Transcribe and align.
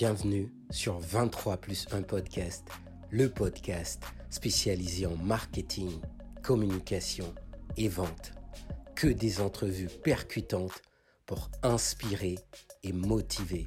Bienvenue 0.00 0.54
sur 0.70 1.00
23 1.00 1.56
plus 1.56 1.88
1 1.90 2.02
podcast, 2.02 2.68
le 3.10 3.28
podcast 3.28 4.00
spécialisé 4.30 5.06
en 5.06 5.16
marketing, 5.16 5.90
communication 6.44 7.34
et 7.76 7.88
vente. 7.88 8.30
Que 8.94 9.08
des 9.08 9.40
entrevues 9.40 9.88
percutantes 9.88 10.82
pour 11.26 11.50
inspirer 11.64 12.36
et 12.84 12.92
motiver. 12.92 13.66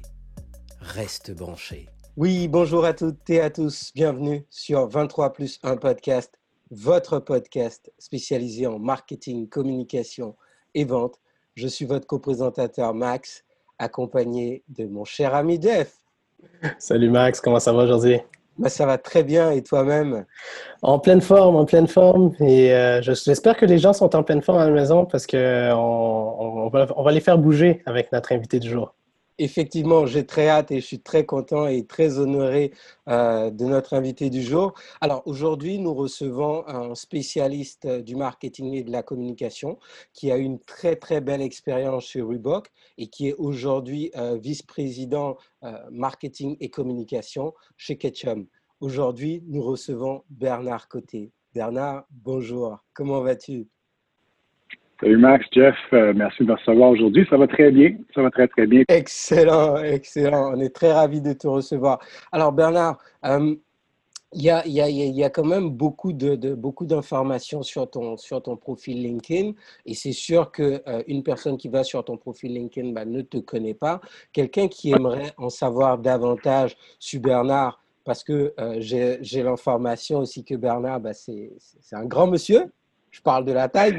Reste 0.80 1.32
branché. 1.32 1.90
Oui, 2.16 2.48
bonjour 2.48 2.86
à 2.86 2.94
toutes 2.94 3.28
et 3.28 3.42
à 3.42 3.50
tous. 3.50 3.92
Bienvenue 3.94 4.46
sur 4.48 4.86
23 4.86 5.34
plus 5.34 5.58
1 5.62 5.76
podcast, 5.76 6.40
votre 6.70 7.18
podcast 7.18 7.92
spécialisé 7.98 8.66
en 8.66 8.78
marketing, 8.78 9.50
communication 9.50 10.34
et 10.72 10.86
vente. 10.86 11.20
Je 11.56 11.68
suis 11.68 11.84
votre 11.84 12.06
co-présentateur 12.06 12.94
Max, 12.94 13.44
accompagné 13.78 14.64
de 14.68 14.86
mon 14.86 15.04
cher 15.04 15.34
ami 15.34 15.60
Jeff. 15.60 16.01
Salut 16.78 17.10
Max, 17.10 17.40
comment 17.40 17.60
ça 17.60 17.72
va 17.72 17.84
aujourd'hui? 17.84 18.20
Ça 18.66 18.86
va 18.86 18.98
très 18.98 19.22
bien 19.22 19.50
et 19.50 19.62
toi-même? 19.62 20.24
En 20.82 20.98
pleine 20.98 21.20
forme, 21.20 21.56
en 21.56 21.64
pleine 21.64 21.88
forme. 21.88 22.32
Et 22.40 22.72
euh, 22.72 23.00
j'espère 23.02 23.56
que 23.56 23.66
les 23.66 23.78
gens 23.78 23.92
sont 23.92 24.14
en 24.14 24.22
pleine 24.22 24.42
forme 24.42 24.58
à 24.58 24.66
la 24.66 24.70
maison 24.70 25.06
parce 25.06 25.26
qu'on 25.26 25.38
on, 25.38 26.68
va, 26.68 26.86
on 26.96 27.02
va 27.02 27.12
les 27.12 27.20
faire 27.20 27.38
bouger 27.38 27.82
avec 27.86 28.12
notre 28.12 28.32
invité 28.32 28.58
du 28.58 28.68
jour. 28.68 28.94
Effectivement, 29.38 30.04
j'ai 30.04 30.26
très 30.26 30.48
hâte 30.48 30.70
et 30.70 30.80
je 30.80 30.86
suis 30.86 31.00
très 31.00 31.24
content 31.24 31.66
et 31.66 31.86
très 31.86 32.18
honoré 32.18 32.72
euh, 33.08 33.50
de 33.50 33.64
notre 33.64 33.94
invité 33.94 34.28
du 34.28 34.42
jour. 34.42 34.74
Alors 35.00 35.22
aujourd'hui, 35.26 35.78
nous 35.78 35.94
recevons 35.94 36.66
un 36.68 36.94
spécialiste 36.94 37.86
du 37.86 38.14
marketing 38.14 38.74
et 38.74 38.82
de 38.82 38.92
la 38.92 39.02
communication 39.02 39.78
qui 40.12 40.30
a 40.30 40.36
une 40.36 40.60
très 40.60 40.96
très 40.96 41.22
belle 41.22 41.40
expérience 41.40 42.04
chez 42.04 42.20
Reebok 42.20 42.70
et 42.98 43.06
qui 43.08 43.28
est 43.28 43.34
aujourd'hui 43.34 44.10
euh, 44.16 44.36
vice-président 44.36 45.38
euh, 45.64 45.78
marketing 45.90 46.56
et 46.60 46.68
communication 46.68 47.54
chez 47.78 47.96
Ketchum. 47.96 48.46
Aujourd'hui, 48.80 49.42
nous 49.46 49.62
recevons 49.62 50.24
Bernard 50.28 50.88
Côté. 50.88 51.32
Bernard, 51.54 52.04
bonjour. 52.10 52.78
Comment 52.92 53.22
vas-tu? 53.22 53.68
Salut 55.02 55.18
Max, 55.18 55.44
Jeff, 55.50 55.74
euh, 55.94 56.12
merci 56.14 56.44
de 56.44 56.48
me 56.48 56.54
recevoir 56.54 56.90
aujourd'hui. 56.90 57.26
Ça 57.28 57.36
va 57.36 57.48
très 57.48 57.72
bien, 57.72 57.96
ça 58.14 58.22
va 58.22 58.30
très 58.30 58.46
très 58.46 58.68
bien. 58.68 58.84
Excellent, 58.86 59.82
excellent. 59.82 60.52
On 60.54 60.60
est 60.60 60.72
très 60.72 60.92
ravis 60.92 61.20
de 61.20 61.32
te 61.32 61.48
recevoir. 61.48 61.98
Alors 62.30 62.52
Bernard, 62.52 62.98
euh, 63.24 63.52
il 64.32 64.42
y, 64.42 64.48
a, 64.48 64.64
y, 64.64 64.80
a, 64.80 64.88
y, 64.88 65.24
a, 65.24 65.28
quand 65.28 65.44
même 65.44 65.70
beaucoup 65.70 66.12
de, 66.12 66.54
beaucoup 66.54 66.86
d'informations 66.86 67.64
sur 67.64 67.90
ton 67.90 68.16
sur 68.16 68.40
ton 68.44 68.56
profil 68.56 69.02
LinkedIn 69.02 69.54
et 69.86 69.94
c'est 69.94 70.12
sûr 70.12 70.52
que 70.52 70.80
euh, 70.86 71.02
une 71.08 71.24
personne 71.24 71.58
qui 71.58 71.68
va 71.68 71.82
sur 71.82 72.04
ton 72.04 72.16
profil 72.16 72.54
LinkedIn 72.54 72.92
bah, 72.92 73.04
ne 73.04 73.22
te 73.22 73.38
connaît 73.38 73.74
pas. 73.74 74.00
Quelqu'un 74.32 74.68
qui 74.68 74.92
aimerait 74.92 75.32
en 75.36 75.50
savoir 75.50 75.98
davantage 75.98 76.76
sur 77.00 77.20
Bernard, 77.20 77.82
parce 78.04 78.22
que 78.22 78.54
j'ai 78.78 79.42
l'information 79.42 80.18
aussi 80.18 80.44
que 80.44 80.54
Bernard, 80.54 81.00
bah, 81.00 81.12
c'est 81.12 81.50
un 81.90 82.04
grand 82.04 82.28
monsieur. 82.28 82.70
Je 83.12 83.20
parle 83.20 83.44
de 83.44 83.52
la 83.52 83.68
taille. 83.68 83.96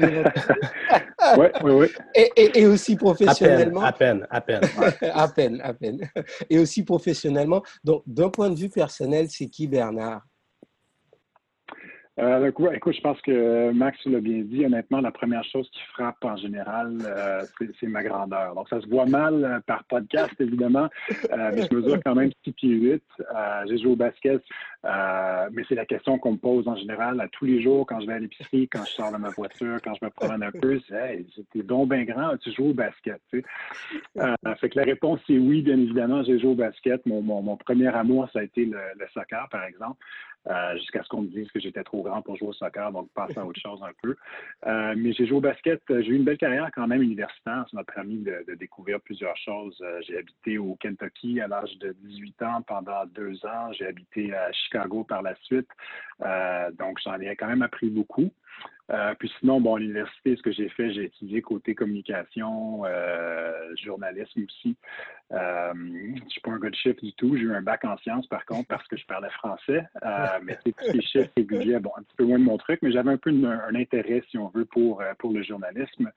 oui, 1.38 1.46
oui, 1.62 1.70
oui. 1.72 1.86
Et, 2.14 2.60
et, 2.60 2.66
aussi 2.66 2.96
professionnellement. 2.96 3.82
À 3.82 3.92
peine, 3.92 4.26
à 4.28 4.40
peine. 4.40 4.60
À 4.64 4.90
peine, 4.90 5.10
à 5.14 5.28
peine, 5.28 5.60
à 5.62 5.72
peine. 5.72 6.10
Et 6.50 6.58
aussi 6.58 6.82
professionnellement. 6.82 7.62
Donc, 7.84 8.02
d'un 8.06 8.28
point 8.28 8.50
de 8.50 8.58
vue 8.58 8.68
personnel, 8.68 9.28
c'est 9.30 9.46
qui 9.46 9.68
Bernard? 9.68 10.22
Euh, 12.20 12.46
écoute, 12.46 12.94
je 12.94 13.00
pense 13.00 13.20
que 13.22 13.72
Max 13.72 13.98
l'a 14.06 14.20
bien 14.20 14.42
dit. 14.42 14.64
Honnêtement, 14.64 15.00
la 15.00 15.10
première 15.10 15.42
chose 15.44 15.68
qui 15.72 15.80
frappe 15.94 16.24
en 16.24 16.36
général, 16.36 16.98
euh, 17.04 17.42
c'est 17.80 17.88
ma 17.88 18.04
grandeur. 18.04 18.54
Donc, 18.54 18.68
ça 18.68 18.80
se 18.80 18.86
voit 18.86 19.06
mal 19.06 19.44
euh, 19.44 19.60
par 19.66 19.82
podcast, 19.84 20.32
évidemment, 20.38 20.88
euh, 21.32 21.50
mais 21.52 21.66
je 21.68 21.74
mesure 21.74 21.98
quand 22.04 22.14
même 22.14 22.30
6 22.44 22.52
pieds 22.52 22.70
8. 22.70 23.02
J'ai 23.68 23.78
joué 23.78 23.92
au 23.92 23.96
basket, 23.96 24.42
mais 24.84 25.62
c'est 25.68 25.74
la 25.74 25.86
question 25.86 26.18
qu'on 26.18 26.32
me 26.32 26.36
pose 26.36 26.68
en 26.68 26.76
général 26.76 27.20
à 27.20 27.26
tous 27.28 27.46
les 27.46 27.60
jours 27.60 27.84
quand 27.86 28.00
je 28.00 28.06
vais 28.06 28.14
à 28.14 28.18
l'épicerie, 28.20 28.68
quand 28.68 28.84
je 28.84 28.92
sors 28.92 29.12
de 29.12 29.16
ma 29.16 29.30
voiture, 29.30 29.78
quand 29.82 29.94
je 30.00 30.04
me 30.04 30.10
promène 30.10 30.42
un 30.42 30.52
peu. 30.52 30.80
C'est 30.88 30.94
Hey, 30.94 31.26
t'es 31.52 31.62
donc 31.62 31.90
bien 31.90 32.04
grand, 32.04 32.36
tu 32.38 32.52
joues 32.52 32.70
au 32.70 32.72
basket. 32.74 33.20
Fait 33.30 33.42
que 34.68 34.78
la 34.78 34.84
réponse, 34.84 35.18
c'est 35.26 35.36
oui, 35.36 35.60
bien 35.62 35.76
évidemment, 35.76 36.22
j'ai 36.22 36.38
joué 36.38 36.50
au 36.52 36.54
basket. 36.54 37.04
Mon, 37.06 37.56
premier 37.56 37.88
amour, 37.88 38.28
ça 38.32 38.38
a 38.38 38.42
été 38.42 38.64
le, 38.64 38.78
le 38.98 39.06
soccer, 39.12 39.48
par 39.50 39.64
exemple. 39.64 39.98
Euh, 40.46 40.76
jusqu'à 40.76 41.02
ce 41.02 41.08
qu'on 41.08 41.22
me 41.22 41.28
dise 41.28 41.50
que 41.52 41.58
j'étais 41.58 41.82
trop 41.84 42.02
grand 42.04 42.22
pour 42.22 42.36
jouer 42.36 42.48
au 42.48 42.52
soccer, 42.52 42.92
donc 42.92 43.10
passer 43.12 43.38
à 43.38 43.44
autre 43.44 43.60
chose 43.60 43.80
un 43.82 43.92
peu. 44.02 44.14
Euh, 44.66 44.94
mais 44.96 45.12
j'ai 45.12 45.26
joué 45.26 45.38
au 45.38 45.40
basket. 45.40 45.82
Euh, 45.90 46.02
j'ai 46.02 46.10
eu 46.10 46.16
une 46.16 46.24
belle 46.24 46.38
carrière 46.38 46.70
quand 46.74 46.86
même 46.86 47.02
universitaire. 47.02 47.66
Ça 47.70 47.76
m'a 47.76 47.84
permis 47.84 48.18
de, 48.18 48.44
de, 48.46 48.54
découvrir 48.54 49.00
plusieurs 49.00 49.36
choses. 49.36 49.82
j'ai 50.06 50.18
habité 50.18 50.58
au 50.58 50.76
Kentucky 50.76 51.40
à 51.40 51.48
l'âge 51.48 51.76
de 51.78 51.96
18 52.04 52.42
ans 52.42 52.62
pendant 52.62 53.04
deux 53.06 53.44
ans. 53.44 53.72
J'ai 53.72 53.86
habité 53.86 54.32
à 54.34 54.52
Chicago 54.52 55.04
par 55.04 55.22
la 55.22 55.34
suite. 55.42 55.68
donc, 56.78 56.98
j'en 57.02 57.18
ai 57.20 57.34
quand 57.36 57.48
même 57.48 57.62
appris 57.62 57.90
beaucoup. 57.90 58.30
Euh, 58.90 59.14
puis 59.18 59.32
sinon, 59.40 59.60
bon, 59.60 59.76
à 59.76 59.78
l'université, 59.78 60.36
ce 60.36 60.42
que 60.42 60.52
j'ai 60.52 60.68
fait, 60.68 60.92
j'ai 60.92 61.04
étudié 61.04 61.40
côté 61.40 61.74
communication, 61.74 62.82
euh, 62.84 63.74
journalisme 63.82 64.44
aussi. 64.44 64.76
Euh, 65.32 65.72
je 65.74 66.22
ne 66.22 66.28
suis 66.28 66.40
pas 66.42 66.50
un 66.50 66.58
gars 66.58 66.68
de 66.68 66.74
chiffres 66.74 67.02
du 67.02 67.14
tout. 67.14 67.34
J'ai 67.34 67.44
eu 67.44 67.54
un 67.54 67.62
bac 67.62 67.84
en 67.84 67.96
sciences, 67.98 68.26
par 68.26 68.44
contre, 68.44 68.68
parce 68.68 68.86
que 68.86 68.96
je 68.96 69.06
parlais 69.06 69.30
français. 69.30 69.86
mais 70.42 70.58
c'est 70.64 70.76
tous 70.76 70.92
les 70.92 71.00
chiffres 71.00 71.30
réguliers, 71.34 71.78
bon, 71.78 71.92
un 71.96 72.02
petit 72.02 72.16
peu 72.16 72.24
moins 72.24 72.38
de 72.38 72.44
mon 72.44 72.58
truc, 72.58 72.80
mais 72.82 72.92
j'avais 72.92 73.10
un 73.10 73.16
peu 73.16 73.30
un, 73.30 73.74
intérêt, 73.74 74.22
si 74.30 74.36
on 74.36 74.48
veut, 74.48 74.66
pour, 74.66 75.02
pour 75.18 75.32
le 75.32 75.42
journalisme. 75.42 76.10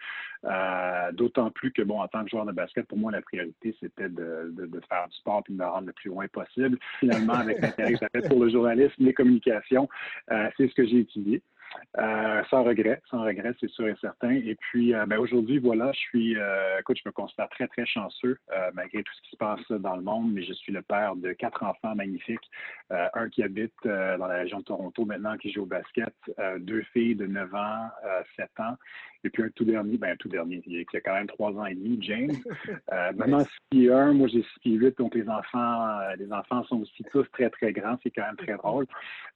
D'autant 1.13 1.51
plus 1.51 1.71
que, 1.71 1.83
bon, 1.83 2.01
en 2.01 2.07
tant 2.09 2.25
que 2.25 2.29
joueur 2.29 2.45
de 2.45 2.51
basket, 2.51 2.85
pour 2.85 2.97
moi, 2.97 3.13
la 3.13 3.21
priorité, 3.21 3.75
c'était 3.79 4.09
de, 4.09 4.51
de, 4.51 4.81
faire 4.89 5.07
du 5.07 5.15
sport 5.15 5.41
et 5.47 5.53
de 5.53 5.57
me 5.57 5.65
rendre 5.65 5.87
le 5.87 5.93
plus 5.93 6.09
loin 6.09 6.27
possible. 6.27 6.77
Finalement, 6.99 7.35
avec 7.35 7.61
l'intérêt 7.61 7.93
que 7.93 7.99
j'avais 8.01 8.27
pour 8.27 8.43
le 8.43 8.49
journalisme, 8.49 9.05
les 9.05 9.13
communications, 9.13 9.87
c'est 10.27 10.67
ce 10.67 10.73
que 10.73 10.85
j'ai 10.85 10.99
étudié. 10.99 11.41
Euh, 11.97 12.43
sans 12.49 12.63
regret, 12.63 13.01
sans 13.09 13.23
regret, 13.23 13.53
c'est 13.59 13.69
sûr 13.69 13.87
et 13.87 13.95
certain. 13.99 14.31
Et 14.31 14.55
puis, 14.55 14.93
euh, 14.93 15.05
ben, 15.05 15.17
aujourd'hui, 15.17 15.57
voilà, 15.57 15.91
je 15.93 15.99
suis, 15.99 16.37
euh, 16.37 16.79
écoute, 16.79 16.97
je 17.03 17.07
me 17.07 17.11
considère 17.11 17.49
très, 17.49 17.67
très 17.67 17.85
chanceux, 17.85 18.37
malgré 18.73 19.03
tout 19.03 19.13
ce 19.15 19.21
qui 19.23 19.29
se 19.31 19.37
passe 19.37 19.71
dans 19.71 19.95
le 19.95 20.03
monde, 20.03 20.31
mais 20.33 20.43
je 20.43 20.53
suis 20.53 20.71
le 20.71 20.81
père 20.81 21.15
de 21.15 21.33
quatre 21.33 21.63
enfants 21.63 21.95
magnifiques. 21.95 22.49
un 22.89 23.29
qui 23.29 23.43
habite 23.43 23.73
dans 23.83 24.27
la 24.27 24.37
région 24.37 24.59
de 24.59 24.63
Toronto 24.63 25.05
maintenant, 25.05 25.37
qui 25.37 25.51
joue 25.51 25.63
au 25.63 25.65
basket, 25.65 26.13
deux 26.59 26.83
filles 26.93 27.15
de 27.15 27.25
9 27.25 27.53
ans, 27.55 27.89
7 28.35 28.49
ans, 28.59 28.77
et 29.27 29.29
puis 29.29 29.43
un 29.43 29.49
tout 29.49 29.65
dernier, 29.65 29.97
ben 29.97 30.11
un 30.11 30.15
tout 30.15 30.29
dernier, 30.29 30.61
qui 30.61 30.97
a 30.97 31.01
quand 31.01 31.13
même 31.13 31.27
3 31.27 31.51
ans 31.53 31.65
et 31.65 31.75
demi, 31.75 31.99
James. 32.01 32.31
maintenant, 33.15 33.39
6 33.39 33.49
pieds 33.69 33.91
1, 33.91 34.13
moi 34.13 34.27
j'ai 34.27 34.41
6 34.41 34.59
pieds 34.61 34.73
8, 34.75 34.97
donc 34.97 35.15
les 35.15 35.27
enfants, 35.29 35.99
les 36.17 36.31
enfants 36.31 36.63
sont 36.65 36.81
aussi 36.81 37.03
tous 37.11 37.25
très, 37.33 37.49
très 37.49 37.71
grands, 37.73 37.97
c'est 38.03 38.11
quand 38.11 38.25
même 38.25 38.37
très 38.37 38.55
drôle. 38.55 38.85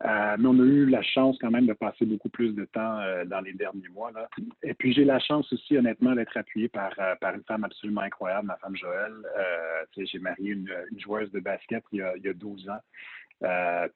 mais 0.03 0.47
on 0.47 0.59
a 0.59 0.63
eu 0.63 0.85
la 0.85 1.01
chance 1.01 1.37
quand 1.39 1.51
même 1.51 1.67
de 1.67 1.73
passer 1.73 2.05
beaucoup 2.05 2.29
plus 2.29 2.53
de 2.53 2.65
temps 2.65 2.99
euh, 2.99 3.25
dans 3.25 3.41
les 3.41 3.53
derniers 3.53 3.87
mois. 3.89 4.11
Là. 4.11 4.29
Et 4.63 4.73
puis 4.73 4.93
j'ai 4.93 5.03
la 5.03 5.19
chance 5.19 5.51
aussi, 5.51 5.77
honnêtement, 5.77 6.13
d'être 6.15 6.35
appuyé 6.37 6.67
par, 6.69 6.91
euh, 6.99 7.15
par 7.19 7.35
une 7.35 7.43
femme 7.43 7.63
absolument 7.63 8.01
incroyable, 8.01 8.47
ma 8.47 8.57
femme 8.57 8.75
Joël. 8.75 9.13
Euh, 9.37 9.85
j'ai 9.97 10.19
marié 10.19 10.51
une, 10.51 10.69
joueuse 10.97 11.31
de 11.31 11.39
basket 11.39 11.83
il 11.91 11.99
y 11.99 12.01
a, 12.01 12.15
il 12.17 12.23
y 12.23 12.29
a 12.29 12.33
12 12.33 12.69
ans. 12.69 12.79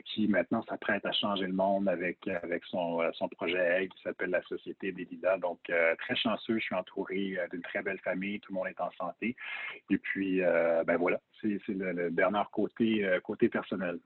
Qui 0.06 0.28
maintenant 0.28 0.64
s'apprête 0.64 1.06
à 1.06 1.12
changer 1.12 1.46
le 1.46 1.54
monde 1.54 1.88
avec, 1.88 2.28
avec 2.28 2.64
son, 2.66 3.02
son 3.14 3.28
projet 3.30 3.88
qui 3.96 4.02
s'appelle 4.02 4.32
la 4.32 4.42
Société 4.44 4.92
des. 4.92 5.08
Donc, 5.40 5.60
très 6.00 6.16
chanceux, 6.16 6.58
je 6.58 6.64
suis 6.64 6.76
entouré 6.76 7.38
d'une 7.52 7.62
très 7.62 7.82
belle 7.82 8.00
famille, 8.00 8.40
tout 8.40 8.52
le 8.52 8.56
monde 8.56 8.68
est 8.68 8.82
en 8.82 8.92
santé. 8.98 9.36
Et 9.90 9.98
puis, 9.98 10.42
ben 10.42 10.98
voilà, 10.98 11.20
c'est 11.42 11.60
le, 11.68 11.92
le, 11.92 12.10
Bernard 12.10 12.50
côté, 12.52 13.08
côté 13.24 13.50
personnel. 13.50 14.00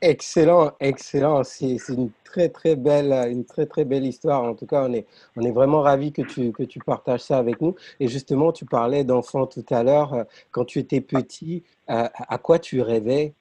Excellent, 0.00 0.70
excellent. 0.78 1.42
C'est 1.42 1.76
une 1.88 2.10
très 2.22 2.48
très 2.48 2.76
belle, 2.76 3.12
une 3.32 3.44
très 3.44 3.66
très 3.66 3.84
belle 3.84 4.06
histoire. 4.06 4.44
En 4.44 4.54
tout 4.54 4.66
cas, 4.66 4.84
on 4.88 4.92
est, 4.92 5.06
on 5.36 5.42
est 5.42 5.50
vraiment 5.50 5.80
ravis 5.80 6.12
que 6.12 6.22
tu, 6.22 6.52
que 6.52 6.62
tu 6.62 6.78
partages 6.78 7.22
ça 7.22 7.38
avec 7.38 7.60
nous. 7.60 7.74
Et 7.98 8.06
justement, 8.06 8.52
tu 8.52 8.64
parlais 8.64 9.02
d'enfants 9.02 9.46
tout 9.48 9.64
à 9.70 9.82
l'heure. 9.82 10.24
Quand 10.52 10.64
tu 10.64 10.78
étais 10.78 11.00
petit, 11.00 11.64
euh, 11.90 12.06
à 12.14 12.38
quoi 12.38 12.60
tu 12.60 12.80
rêvais? 12.80 13.34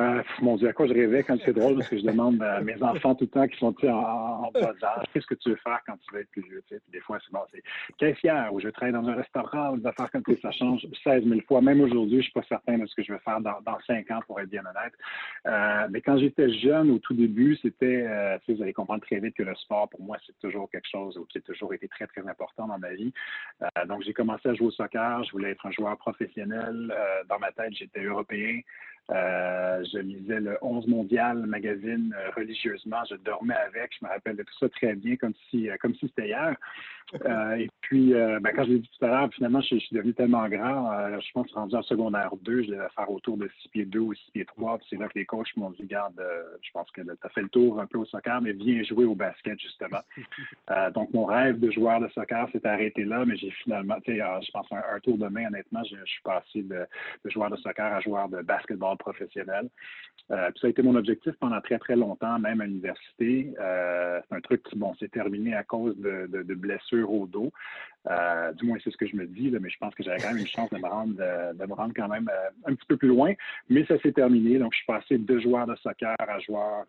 Euh, 0.00 0.22
mon 0.40 0.56
Dieu, 0.56 0.68
à 0.68 0.72
quoi 0.72 0.86
je 0.86 0.94
rêvais 0.94 1.22
quand 1.22 1.36
c'est 1.44 1.52
drôle, 1.52 1.76
parce 1.76 1.88
que 1.88 1.98
je 1.98 2.02
demande 2.02 2.42
à 2.42 2.60
mes 2.60 2.82
enfants 2.82 3.14
tout 3.14 3.24
le 3.24 3.30
temps 3.30 3.46
qui 3.46 3.58
sont 3.58 3.74
en, 3.84 4.46
en 4.46 4.50
bas 4.52 4.72
âge, 4.82 5.04
qu'est-ce 5.12 5.26
que 5.26 5.34
tu 5.34 5.50
veux 5.50 5.56
faire 5.56 5.80
quand 5.86 5.96
tu 5.96 6.14
vas 6.14 6.20
être 6.20 6.30
plus 6.30 6.42
vieux? 6.42 6.62
Puis 6.68 6.78
des 6.92 7.00
fois, 7.00 7.18
c'est 7.24 7.32
bon, 7.32 7.40
c'est 7.52 7.62
caissière, 7.98 8.52
ou 8.52 8.60
je 8.60 8.66
vais 8.66 8.72
travailler 8.72 8.96
dans 8.96 9.08
un 9.08 9.14
restaurant, 9.14 9.72
ou 9.72 9.78
des 9.78 9.86
affaires 9.86 10.10
comme 10.10 10.22
ça, 10.26 10.32
ça 10.42 10.50
change 10.52 10.86
16 11.04 11.24
000 11.24 11.40
fois. 11.46 11.60
Même 11.60 11.80
aujourd'hui, 11.80 12.16
je 12.16 12.16
ne 12.16 12.22
suis 12.22 12.32
pas 12.32 12.42
certain 12.48 12.78
de 12.78 12.86
ce 12.86 12.94
que 12.94 13.02
je 13.02 13.12
vais 13.12 13.18
faire 13.20 13.40
dans, 13.40 13.60
dans 13.64 13.78
5 13.86 14.10
ans, 14.10 14.20
pour 14.26 14.40
être 14.40 14.50
bien 14.50 14.62
honnête. 14.62 14.92
Euh, 15.46 15.88
mais 15.90 16.00
quand 16.00 16.18
j'étais 16.18 16.50
jeune, 16.58 16.90
au 16.90 16.98
tout 16.98 17.14
début, 17.14 17.56
c'était, 17.60 18.04
euh, 18.06 18.38
vous 18.48 18.62
allez 18.62 18.72
comprendre 18.72 19.02
très 19.02 19.20
vite 19.20 19.34
que 19.36 19.42
le 19.42 19.54
sport, 19.54 19.88
pour 19.88 20.02
moi, 20.02 20.16
c'est 20.26 20.38
toujours 20.38 20.70
quelque 20.70 20.88
chose 20.90 21.18
qui 21.28 21.38
a 21.38 21.40
toujours 21.40 21.74
été 21.74 21.88
très, 21.88 22.06
très 22.06 22.26
important 22.26 22.66
dans 22.66 22.78
ma 22.78 22.92
vie. 22.94 23.12
Euh, 23.62 23.86
donc, 23.86 24.02
j'ai 24.02 24.12
commencé 24.12 24.48
à 24.48 24.54
jouer 24.54 24.68
au 24.68 24.70
soccer, 24.70 25.24
je 25.24 25.32
voulais 25.32 25.50
être 25.50 25.66
un 25.66 25.70
joueur 25.70 25.96
professionnel. 25.96 26.92
Euh, 26.96 27.24
dans 27.28 27.38
ma 27.38 27.52
tête, 27.52 27.72
j'étais 27.74 28.02
européen. 28.02 28.60
Euh, 29.10 29.84
je 29.92 29.98
lisais 29.98 30.40
le 30.40 30.56
11 30.62 30.86
mondial 30.86 31.38
magazine 31.46 32.14
euh, 32.16 32.30
religieusement. 32.36 33.02
Je 33.08 33.16
dormais 33.16 33.56
avec. 33.66 33.90
Je 33.98 34.04
me 34.04 34.10
rappelle 34.10 34.36
de 34.36 34.42
tout 34.42 34.54
ça 34.60 34.68
très 34.68 34.94
bien, 34.94 35.16
comme 35.16 35.34
si, 35.48 35.68
euh, 35.68 35.76
comme 35.80 35.94
si 35.94 36.06
c'était 36.06 36.28
hier. 36.28 36.56
et 37.58 37.68
puis, 37.80 38.12
ben, 38.12 38.52
quand 38.54 38.62
je 38.62 38.70
l'ai 38.70 38.78
dit 38.78 38.90
tout 38.96 39.04
à 39.04 39.08
l'heure, 39.08 39.28
finalement, 39.34 39.60
je, 39.62 39.74
suis 39.78 39.96
devenu 39.96 40.14
tellement 40.14 40.48
grand. 40.48 41.18
je 41.20 41.32
pense 41.32 41.48
que 41.48 41.54
rendu 41.54 41.74
en 41.74 41.82
secondaire 41.82 42.30
2, 42.42 42.62
je 42.62 42.70
devais 42.70 42.88
faire 42.94 43.10
autour 43.10 43.36
de 43.36 43.50
6 43.62 43.68
pieds 43.70 43.84
2 43.84 43.98
ou 43.98 44.14
6 44.14 44.30
pieds 44.30 44.44
3. 44.44 44.78
c'est 44.88 44.94
là 44.94 45.08
que 45.08 45.18
les 45.18 45.24
coachs 45.24 45.56
m'ont 45.56 45.70
dit, 45.70 45.84
garde, 45.86 46.22
je 46.62 46.70
pense 46.70 46.88
que 46.92 47.00
tu 47.00 47.10
as 47.20 47.28
fait 47.30 47.42
le 47.42 47.48
tour 47.48 47.80
un 47.80 47.86
peu 47.86 47.98
au 47.98 48.04
soccer, 48.04 48.40
mais 48.40 48.52
viens 48.52 48.80
jouer 48.84 49.06
au 49.06 49.16
basket, 49.16 49.58
justement. 49.58 49.98
donc, 50.94 51.12
mon 51.12 51.24
rêve 51.24 51.58
de 51.58 51.72
joueur 51.72 51.98
de 51.98 52.06
soccer 52.10 52.48
s'est 52.52 52.64
arrêté 52.64 53.04
là, 53.04 53.24
mais 53.26 53.36
j'ai 53.36 53.50
finalement, 53.64 53.96
tu 54.04 54.12
sais, 54.12 54.18
je 54.18 54.50
pense 54.52 54.70
un, 54.70 54.82
un 54.94 55.00
tour 55.00 55.18
de 55.18 55.26
main, 55.26 55.48
honnêtement, 55.48 55.82
je, 55.82 55.96
suis 56.04 56.22
passé 56.22 56.62
de, 56.62 56.86
de 57.24 57.30
joueur 57.30 57.50
de 57.50 57.56
soccer 57.56 57.92
à 57.92 58.00
joueur 58.00 58.28
de 58.28 58.40
basketball 58.42 58.89
professionnel. 58.96 59.68
Euh, 60.30 60.50
ça 60.60 60.66
a 60.68 60.70
été 60.70 60.82
mon 60.82 60.94
objectif 60.94 61.32
pendant 61.40 61.60
très, 61.60 61.78
très 61.78 61.96
longtemps, 61.96 62.38
même 62.38 62.60
à 62.60 62.66
l'université. 62.66 63.52
Euh, 63.58 64.20
c'est 64.28 64.36
un 64.36 64.40
truc 64.40 64.62
qui, 64.62 64.76
bon, 64.76 64.94
s'est 64.94 65.08
terminé 65.08 65.54
à 65.54 65.64
cause 65.64 65.96
de, 65.98 66.54
blessures 66.54 67.12
au 67.12 67.26
dos. 67.26 67.50
Euh, 68.08 68.52
du 68.52 68.66
moins, 68.66 68.78
c'est 68.82 68.90
ce 68.90 68.96
que 68.96 69.06
je 69.06 69.16
me 69.16 69.26
dis, 69.26 69.50
mais 69.50 69.68
je 69.68 69.78
pense 69.78 69.94
que 69.94 70.02
j'avais 70.02 70.18
quand 70.18 70.28
même 70.28 70.38
une 70.38 70.46
chance 70.46 70.70
de 70.70 70.78
me 70.78 70.86
rendre, 70.86 71.14
de 71.14 71.66
me 71.66 71.74
rendre 71.74 71.92
quand 71.94 72.08
même 72.08 72.30
un 72.64 72.74
petit 72.74 72.86
peu 72.86 72.96
plus 72.96 73.08
loin. 73.08 73.32
Mais 73.68 73.84
ça 73.86 73.98
s'est 74.00 74.12
terminé. 74.12 74.58
Donc, 74.58 74.72
je 74.72 74.78
suis 74.78 74.86
passé 74.86 75.18
de 75.18 75.38
joueur 75.40 75.66
de 75.66 75.74
soccer 75.76 76.14
à 76.18 76.38
joueur 76.38 76.86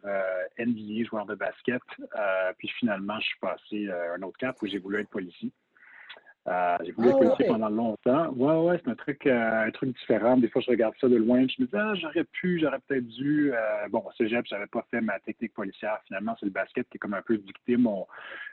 NBA, 0.60 1.06
joueur 1.06 1.26
de 1.26 1.36
basket. 1.36 1.82
puis 2.58 2.70
finalement, 2.80 3.20
je 3.20 3.26
suis 3.26 3.40
passé 3.40 3.90
un 4.16 4.22
autre 4.22 4.38
cap 4.38 4.56
où 4.62 4.68
j'ai 4.68 4.78
voulu 4.78 5.00
être 5.00 5.10
policier. 5.10 5.52
Euh, 6.48 6.78
j'ai 6.84 6.92
voulu 6.94 7.10
être 7.10 7.18
ah, 7.18 7.20
policier 7.20 7.46
pendant 7.46 7.70
longtemps. 7.70 8.30
Ouais, 8.32 8.58
ouais, 8.58 8.82
c'est 8.84 8.90
un 8.90 8.96
truc, 8.96 9.28
euh, 9.28 9.68
un 9.68 9.70
truc 9.70 9.96
différent. 9.96 10.38
Des 10.38 10.50
fois, 10.50 10.62
je 10.62 10.72
regarde 10.72 10.96
ça 11.00 11.08
de 11.08 11.16
loin, 11.16 11.46
je 11.48 11.62
me 11.62 11.68
dis, 11.68 11.76
ah, 11.76 11.94
j'aurais 11.94 12.24
pu, 12.24 12.60
j'aurais 12.60 12.80
peut-être 12.88 13.08
dû. 13.08 13.52
Euh, 13.54 13.88
bon, 13.90 14.00
au 14.00 14.12
cégep, 14.14 14.44
j'avais 14.48 14.66
pas 14.66 14.84
fait 14.90 15.02
ma 15.02 15.20
technique 15.20 15.54
policière. 15.54 16.00
Finalement, 16.08 16.36
c'est 16.40 16.48
le 16.48 16.52
basket 16.52 16.90
qui 16.90 16.98
est 16.98 17.00
comme 17.00 17.14
un 17.14 17.22
peu 17.22 17.38
dicté 17.38 17.78
mon, 17.78 18.08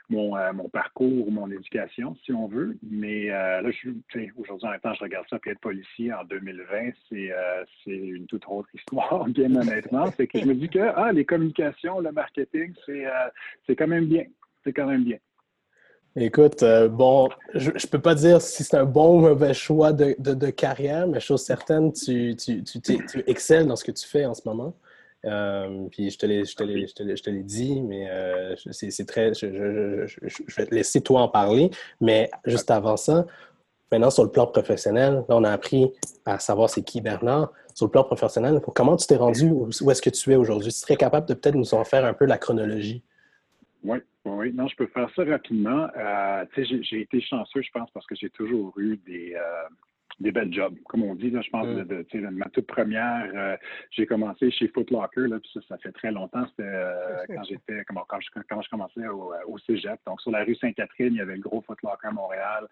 mon, 0.07 0.35
mon 0.53 0.69
parcours, 0.69 1.31
mon 1.31 1.49
éducation, 1.49 2.15
si 2.23 2.31
on 2.31 2.47
veut. 2.47 2.77
Mais 2.83 3.27
là, 3.27 3.71
je 3.71 3.89
aujourd'hui, 4.37 4.67
en 4.67 4.71
même 4.71 4.79
temps, 4.81 4.93
je 4.93 5.03
regarde 5.03 5.25
ça, 5.27 5.39
puis 5.39 5.51
être 5.51 5.59
policier 5.59 6.13
en 6.13 6.23
2020, 6.25 6.91
c'est, 7.09 7.31
c'est 7.83 7.91
une 7.91 8.27
toute 8.27 8.43
autre 8.47 8.69
histoire, 8.75 9.25
bien 9.29 9.53
honnêtement. 9.55 10.05
C'est 10.15 10.27
que 10.27 10.39
je 10.39 10.45
me 10.45 10.53
dis 10.53 10.69
que, 10.69 10.91
ah, 10.95 11.11
les 11.11 11.25
communications, 11.25 11.99
le 12.01 12.11
marketing, 12.11 12.71
c'est, 12.85 13.05
c'est 13.65 13.75
quand 13.75 13.87
même 13.87 14.05
bien. 14.05 14.25
C'est 14.63 14.73
quand 14.73 14.85
même 14.85 15.03
bien. 15.03 15.17
Écoute, 16.15 16.63
euh, 16.63 16.89
bon, 16.89 17.29
je 17.53 17.69
ne 17.69 17.89
peux 17.89 18.01
pas 18.01 18.15
dire 18.15 18.41
si 18.41 18.63
c'est 18.63 18.75
un 18.75 18.85
bon 18.85 19.17
ou 19.17 19.21
mauvais 19.21 19.53
choix 19.53 19.93
de, 19.93 20.49
carrière, 20.49 21.07
mais 21.07 21.19
chose 21.19 21.43
certaine, 21.43 21.93
tu, 21.93 22.35
tu, 22.35 22.63
excelles 23.27 23.67
dans 23.67 23.75
ce 23.75 23.83
que 23.83 23.91
tu 23.91 24.07
fais 24.07 24.25
en 24.25 24.33
ce 24.33 24.41
moment. 24.45 24.73
Euh, 25.25 25.85
puis 25.91 26.09
je 26.09 26.17
te 26.17 26.25
l'ai 27.29 27.43
dit, 27.43 27.81
mais 27.81 28.09
euh, 28.09 28.55
c'est 28.71 29.05
très. 29.05 29.33
Je, 29.33 29.47
vais 30.57 30.65
te 30.65 30.73
laisser 30.73 31.01
toi 31.01 31.21
en 31.21 31.27
parler. 31.27 31.69
Mais 32.01 32.31
juste 32.45 32.71
avant 32.71 32.97
ça, 32.97 33.25
maintenant 33.91 34.09
sur 34.09 34.23
le 34.23 34.31
plan 34.31 34.47
professionnel, 34.47 35.23
on 35.29 35.43
a 35.43 35.51
appris 35.51 35.91
à 36.25 36.39
savoir 36.39 36.69
c'est 36.69 36.83
qui 36.83 37.01
Bernard. 37.01 37.51
Sur 37.75 37.85
le 37.85 37.91
plan 37.91 38.03
professionnel, 38.03 38.59
comment 38.75 38.97
tu 38.97 39.07
t'es 39.07 39.15
rendu? 39.15 39.51
Où 39.51 39.91
est-ce 39.91 40.01
que 40.01 40.09
tu 40.09 40.33
es 40.33 40.35
aujourd'hui? 40.35 40.71
Tu 40.71 40.79
serais 40.79 40.97
capable 40.97 41.27
de 41.27 41.33
peut-être 41.33 41.55
nous 41.55 41.73
en 41.73 41.85
faire 41.85 42.03
un 42.03 42.13
peu 42.13 42.25
la 42.25 42.37
chronologie? 42.37 43.03
Oui, 43.85 43.99
oui, 44.25 44.53
non, 44.53 44.67
je 44.67 44.75
peux 44.75 44.87
faire 44.87 45.09
ça 45.15 45.23
rapidement. 45.23 45.87
Euh, 45.97 46.45
j'ai 46.55 47.01
été 47.01 47.21
chanceux, 47.21 47.61
je 47.61 47.71
pense, 47.71 47.89
parce 47.91 48.05
que 48.05 48.15
j'ai 48.15 48.29
toujours 48.29 48.77
eu 48.77 48.97
des, 49.05 49.33
euh, 49.35 49.69
des 50.19 50.31
belles 50.31 50.53
jobs. 50.53 50.75
Comme 50.85 51.03
on 51.03 51.15
dit, 51.15 51.29
là, 51.29 51.41
je 51.41 51.49
pense, 51.49 51.67
mm. 51.67 51.83
de, 51.85 52.05
de, 52.11 52.27
ma 52.27 52.49
toute 52.49 52.67
première, 52.67 53.31
euh, 53.33 53.57
j'ai 53.91 54.05
commencé 54.05 54.51
chez 54.51 54.67
Foot 54.67 54.91
Locker, 54.91 55.27
là, 55.27 55.39
puis 55.39 55.49
ça, 55.53 55.61
ça 55.69 55.77
fait 55.77 55.91
très 55.91 56.11
longtemps. 56.11 56.45
C'était 56.49 57.33
quand 57.33 57.43
j'étais, 57.43 57.83
quand, 57.87 58.03
quand, 58.07 58.19
je, 58.19 58.29
quand 58.49 58.61
je 58.61 58.69
commençais 58.69 59.07
au, 59.07 59.33
au, 59.47 59.57
Cégep. 59.59 59.99
Donc, 60.05 60.21
sur 60.21 60.31
la 60.31 60.43
rue 60.43 60.55
Sainte-Catherine, 60.55 61.13
il 61.13 61.17
y 61.17 61.21
avait 61.21 61.35
le 61.35 61.41
gros 61.41 61.61
Foot 61.61 61.79
Locker 61.81 62.07
à 62.07 62.11
Montréal 62.11 62.67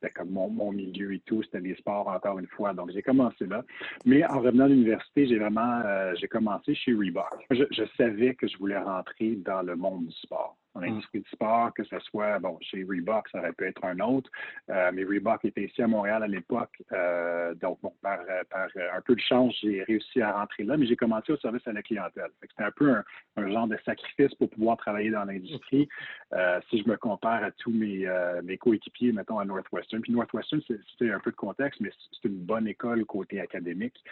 c'était 0.00 0.12
comme 0.12 0.30
mon, 0.30 0.72
milieu 0.72 1.14
et 1.14 1.20
tout, 1.20 1.42
c'était 1.42 1.60
des 1.60 1.74
sports 1.76 2.08
encore 2.08 2.38
une 2.38 2.46
fois. 2.46 2.72
Donc 2.72 2.90
j'ai 2.92 3.02
commencé 3.02 3.46
là. 3.46 3.62
Mais 4.04 4.24
en 4.24 4.40
revenant 4.40 4.64
à 4.64 4.68
l'université, 4.68 5.26
j'ai 5.26 5.38
vraiment 5.38 5.80
euh, 5.84 6.14
j'ai 6.20 6.28
commencé 6.28 6.74
chez 6.74 6.92
Reebok. 6.92 7.46
je, 7.50 7.84
savais 7.96 8.34
que 8.34 8.48
je 8.48 8.56
voulais 8.58 8.78
rentrer 8.78 9.36
dans 9.36 9.62
le 9.62 9.76
monde 9.76 10.06
du 10.06 10.14
sport 10.14 10.56
dans 10.74 10.80
l'industrie 10.80 11.18
mm. 11.18 11.22
du 11.22 11.30
sport, 11.30 11.72
que 11.74 11.84
ce 11.84 11.98
soit, 12.00 12.38
bon, 12.38 12.58
chez 12.60 12.84
Reebok, 12.84 13.28
ça 13.28 13.38
aurait 13.38 13.52
pu 13.52 13.66
être 13.66 13.84
un 13.84 13.98
autre, 14.00 14.30
euh, 14.70 14.90
mais 14.92 15.04
Reebok 15.04 15.44
était 15.44 15.64
ici 15.64 15.82
à 15.82 15.86
Montréal 15.86 16.22
à 16.22 16.28
l'époque, 16.28 16.82
euh, 16.92 17.54
donc 17.54 17.78
bon, 17.82 17.92
par, 18.02 18.18
par, 18.50 18.68
un 18.76 19.00
peu 19.00 19.14
de 19.14 19.20
chance, 19.20 19.54
j'ai 19.62 19.82
réussi 19.84 20.22
à 20.22 20.32
rentrer 20.32 20.64
là, 20.64 20.76
mais 20.76 20.86
j'ai 20.86 20.96
commencé 20.96 21.32
au 21.32 21.36
service 21.38 21.66
à 21.66 21.72
la 21.72 21.82
clientèle. 21.82 22.30
C'était 22.42 22.62
un 22.62 22.70
peu 22.70 22.94
un, 23.36 23.50
genre 23.50 23.66
de 23.66 23.78
sacrifice 23.84 24.34
pour 24.34 24.50
pouvoir 24.50 24.76
travailler 24.76 25.10
dans 25.10 25.24
l'industrie. 25.24 25.88
Euh, 26.32 26.60
si 26.68 26.82
je 26.82 26.88
me 26.88 26.96
compare 26.96 27.42
à 27.42 27.50
tous 27.50 27.72
mes, 27.72 28.06
mes 28.44 28.58
coéquipiers, 28.58 29.12
mettons 29.12 29.38
à 29.38 29.44
Northwestern, 29.44 30.02
puis 30.02 30.12
Northwestern, 30.12 30.62
c'était 30.66 31.10
un 31.10 31.20
peu 31.20 31.30
de 31.30 31.36
contexte, 31.36 31.80
mais 31.80 31.90
c'est 32.12 32.28
une 32.28 32.38
bonne 32.38 32.68
école 32.68 33.04
côté 33.04 33.40
académique. 33.40 34.02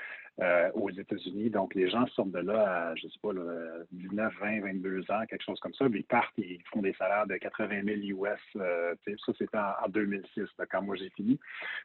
Euh, 0.40 0.70
aux 0.74 0.90
États-Unis. 0.90 1.50
Donc, 1.50 1.74
les 1.74 1.90
gens 1.90 2.06
sortent 2.14 2.30
de 2.30 2.38
là 2.38 2.90
à, 2.90 2.94
je 2.94 3.06
ne 3.06 3.10
sais 3.10 3.18
pas, 3.20 3.30
19, 3.90 4.32
20, 4.40 4.60
22 4.60 5.00
ans, 5.10 5.26
quelque 5.28 5.42
chose 5.42 5.58
comme 5.58 5.74
ça. 5.74 5.88
Mais 5.88 5.98
ils 5.98 6.04
partent 6.04 6.38
et 6.38 6.60
ils 6.60 6.62
font 6.72 6.80
des 6.80 6.92
salaires 6.92 7.26
de 7.26 7.34
80 7.34 7.80
000 7.84 8.22
US. 8.22 8.38
ça, 8.54 9.32
c'était 9.36 9.58
en, 9.58 9.88
2006, 9.88 10.42
quand 10.70 10.82
moi 10.82 10.94
j'ai 10.94 11.10
fini. 11.16 11.40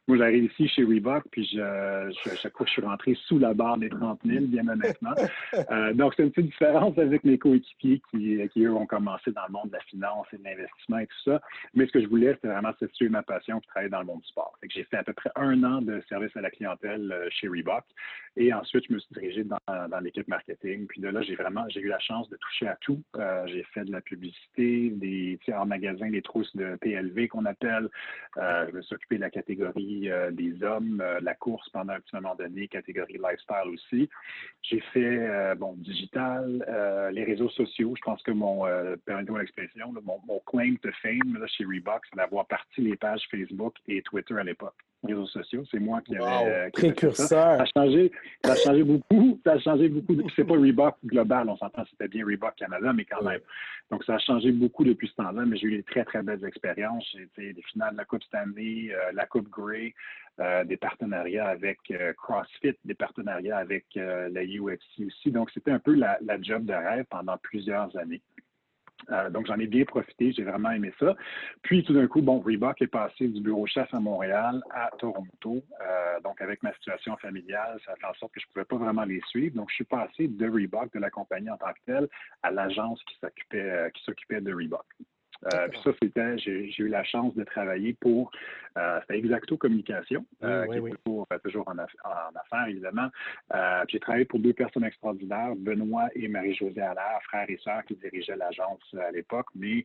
Moi, 0.06 0.18
j'arrive 0.18 0.44
ici 0.44 0.68
chez 0.68 0.84
Reebok, 0.84 1.24
puis 1.32 1.44
je, 1.46 1.56
je, 1.56 2.30
à 2.30 2.36
chaque 2.36 2.56
fois, 2.56 2.64
je 2.66 2.70
suis 2.70 2.82
rentré 2.82 3.14
sous 3.26 3.40
la 3.40 3.54
barre 3.54 3.76
des 3.76 3.88
30 3.88 4.20
000, 4.24 4.44
bien 4.46 4.68
honnêtement. 4.68 5.14
Euh, 5.70 5.94
donc, 5.94 6.14
c'est 6.16 6.22
une 6.22 6.30
petite 6.30 6.50
différence 6.50 6.96
avec 6.98 7.24
mes 7.24 7.38
coéquipiers 7.38 8.02
qui, 8.10 8.40
qui, 8.52 8.64
eux, 8.64 8.72
ont 8.72 8.86
commencé 8.86 9.30
dans 9.32 9.46
le 9.46 9.52
monde 9.52 9.68
de 9.68 9.72
la 9.72 9.80
finance 9.80 10.26
et 10.32 10.36
de 10.36 10.44
l'investissement 10.44 10.98
et 10.98 11.06
tout 11.06 11.30
ça. 11.30 11.40
Mais 11.74 11.86
ce 11.86 11.92
que 11.92 12.02
je 12.02 12.06
voulais, 12.06 12.34
c'était 12.34 12.48
vraiment 12.48 12.72
satisfaire 12.78 13.10
ma 13.10 13.22
passion 13.22 13.60
puis 13.60 13.68
travailler 13.68 13.90
dans 13.90 14.00
le 14.00 14.06
monde 14.06 14.20
du 14.20 14.28
sport. 14.28 14.52
j'ai 14.68 14.84
fait 14.84 14.96
à 14.96 15.04
peu 15.04 15.12
près 15.12 15.30
un 15.36 15.62
an 15.64 15.80
de 15.80 16.02
service 16.08 16.36
à 16.36 16.40
la 16.40 16.50
clientèle 16.50 17.10
euh, 17.12 17.28
chez 17.30 17.48
Reebok. 17.48 17.84
Et 18.36 18.43
ensuite, 18.52 18.84
je 18.88 18.94
me 18.94 18.98
suis 18.98 19.14
dirigé 19.14 19.44
dans, 19.44 20.00
l'équipe 20.00 20.26
marketing. 20.28 20.86
Puis 20.86 21.00
de 21.00 21.08
là, 21.08 21.22
j'ai 21.22 21.36
vraiment 21.36 21.64
j'ai 21.68 21.80
eu 21.80 21.88
la 21.88 21.98
chance 21.98 22.28
de 22.28 22.36
toucher 22.36 22.66
à 22.66 22.76
tout. 22.80 23.02
Euh, 23.16 23.46
j'ai 23.46 23.62
fait 23.74 23.84
de 23.84 23.92
la 23.92 24.00
publicité, 24.00 24.90
des 24.90 25.38
en 25.54 25.66
magasin, 25.66 26.10
des 26.10 26.22
trousses 26.22 26.54
de 26.56 26.76
PLV 26.80 27.28
qu'on 27.28 27.44
appelle. 27.44 27.88
Euh, 28.36 28.66
je 28.70 28.76
me 28.76 28.82
suis 28.82 28.94
occupé 28.94 29.16
de 29.16 29.20
la 29.20 29.30
catégorie 29.30 30.10
euh, 30.10 30.30
des 30.30 30.62
hommes, 30.62 31.02
la 31.20 31.34
course 31.34 31.68
pendant 31.70 31.92
un 31.92 32.00
petit 32.00 32.14
moment 32.14 32.34
donné, 32.34 32.68
catégorie 32.68 33.14
lifestyle 33.14 33.72
aussi. 33.72 34.08
J'ai 34.62 34.80
fait 34.92 35.54
bon 35.56 35.74
digital, 35.74 36.64
les 37.12 37.24
réseaux 37.24 37.50
sociaux. 37.50 37.94
Je 37.96 38.02
pense 38.02 38.22
que 38.22 38.32
mon 38.32 38.64
permettez-moi 39.04 39.40
l'expression, 39.40 39.92
mon, 39.92 40.20
mon, 40.26 40.40
claim 40.46 40.76
to 40.82 40.90
fame 41.02 41.38
là, 41.38 41.46
chez 41.46 41.64
Reebok, 41.64 42.02
c'est 42.10 42.16
d'avoir 42.16 42.46
parti 42.46 42.80
les 42.80 42.96
pages 42.96 43.22
Facebook 43.30 43.74
et 43.86 44.02
Twitter 44.02 44.34
à 44.36 44.44
l'époque 44.44 44.74
réseaux 45.06 45.26
sociaux. 45.26 45.62
C'est 45.70 45.80
moi 45.80 46.00
qui 46.02 46.16
avais. 46.16 46.70
précurseur. 46.72 47.28
Ça. 47.28 47.62
a 47.62 47.64
changé, 47.66 48.12
ça 48.44 48.52
a 48.52 48.56
changé 48.56 48.82
beaucoup. 48.82 49.40
Ça 49.44 49.52
a 49.52 49.58
changé 49.58 49.88
beaucoup. 49.88 50.16
C'est 50.34 50.44
pas 50.44 50.54
Reebok 50.54 50.96
global, 51.04 51.48
on 51.48 51.56
s'entend, 51.56 51.84
c'était 51.90 52.08
bien 52.08 52.24
Reebok 52.24 52.54
Canada, 52.56 52.92
mais 52.92 53.04
quand 53.04 53.22
même. 53.22 53.40
Donc, 53.90 54.02
ça 54.04 54.14
a 54.14 54.18
changé 54.18 54.50
beaucoup 54.50 54.84
depuis 54.84 55.08
ce 55.08 55.14
temps-là, 55.16 55.44
mais 55.46 55.56
j'ai 55.56 55.66
eu 55.66 55.76
des 55.76 55.82
très, 55.82 56.04
très 56.04 56.22
belles 56.22 56.44
expériences. 56.44 57.04
J'ai 57.12 57.22
été 57.22 57.52
des 57.52 57.62
finales 57.62 57.92
de 57.92 57.98
la 57.98 58.04
Coupe 58.04 58.22
Stanley, 58.24 58.90
euh, 58.92 59.12
la 59.12 59.26
Coupe 59.26 59.48
Grey, 59.50 59.94
euh, 60.40 60.64
des 60.64 60.76
partenariats 60.76 61.48
avec 61.48 61.78
euh, 61.90 62.12
CrossFit, 62.14 62.74
des 62.84 62.94
partenariats 62.94 63.58
avec 63.58 63.84
la 63.94 64.42
UFC 64.42 65.06
aussi. 65.06 65.30
Donc, 65.30 65.50
c'était 65.52 65.70
un 65.70 65.78
peu 65.78 65.94
la, 65.94 66.18
la 66.22 66.40
job 66.40 66.64
de 66.64 66.72
rêve 66.72 67.04
pendant 67.10 67.36
plusieurs 67.38 67.94
années. 67.96 68.22
Euh, 69.10 69.30
donc, 69.30 69.46
j'en 69.46 69.58
ai 69.58 69.66
bien 69.66 69.84
profité, 69.84 70.32
j'ai 70.32 70.44
vraiment 70.44 70.70
aimé 70.70 70.92
ça. 70.98 71.14
Puis, 71.62 71.84
tout 71.84 71.92
d'un 71.92 72.06
coup, 72.06 72.22
bon, 72.22 72.40
Reebok 72.40 72.80
est 72.82 72.86
passé 72.86 73.28
du 73.28 73.40
bureau 73.40 73.66
chef 73.66 73.92
à 73.92 74.00
Montréal 74.00 74.62
à 74.70 74.90
Toronto. 74.98 75.62
Euh, 75.80 76.20
donc, 76.20 76.40
avec 76.40 76.62
ma 76.62 76.72
situation 76.74 77.16
familiale, 77.18 77.78
ça 77.84 77.92
a 77.92 77.96
fait 77.96 78.06
en 78.06 78.14
sorte 78.14 78.32
que 78.32 78.40
je 78.40 78.46
ne 78.46 78.52
pouvais 78.52 78.64
pas 78.64 78.76
vraiment 78.76 79.04
les 79.04 79.20
suivre. 79.28 79.56
Donc, 79.56 79.70
je 79.70 79.74
suis 79.76 79.84
passé 79.84 80.28
de 80.28 80.48
Reebok, 80.48 80.92
de 80.92 81.00
la 81.00 81.10
compagnie 81.10 81.50
en 81.50 81.58
tant 81.58 81.72
que 81.72 81.80
telle, 81.86 82.08
à 82.42 82.50
l'agence 82.50 83.02
qui 83.04 83.16
s'occupait, 83.20 83.70
euh, 83.70 83.90
qui 83.90 84.02
s'occupait 84.04 84.40
de 84.40 84.52
Reebok. 84.52 84.86
Euh, 85.52 85.68
puis 85.68 85.80
ça, 85.84 85.90
c'était, 86.00 86.38
j'ai, 86.38 86.72
eu 86.78 86.88
la 86.88 87.04
chance 87.04 87.34
de 87.34 87.44
travailler 87.44 87.94
pour, 87.94 88.30
euh, 88.78 89.00
c'était 89.02 89.18
Exacto 89.18 89.56
Communication, 89.56 90.24
euh, 90.42 90.66
qui 90.66 90.78
est 90.78 90.96
toujours, 91.04 91.26
toujours 91.42 91.68
en, 91.68 91.78
affaires, 91.78 92.68
évidemment. 92.68 93.08
j'ai 93.88 94.00
travaillé 94.00 94.24
pour 94.24 94.38
deux 94.38 94.52
personnes 94.52 94.84
extraordinaires, 94.84 95.54
Benoît 95.56 96.08
et 96.14 96.28
Marie-Josée 96.28 96.80
Allaire, 96.80 97.20
frères 97.24 97.48
et 97.48 97.58
sœurs 97.58 97.84
qui 97.84 97.96
dirigeaient 97.96 98.36
l'agence 98.36 98.82
à 98.94 99.10
l'époque, 99.10 99.46
mais 99.54 99.84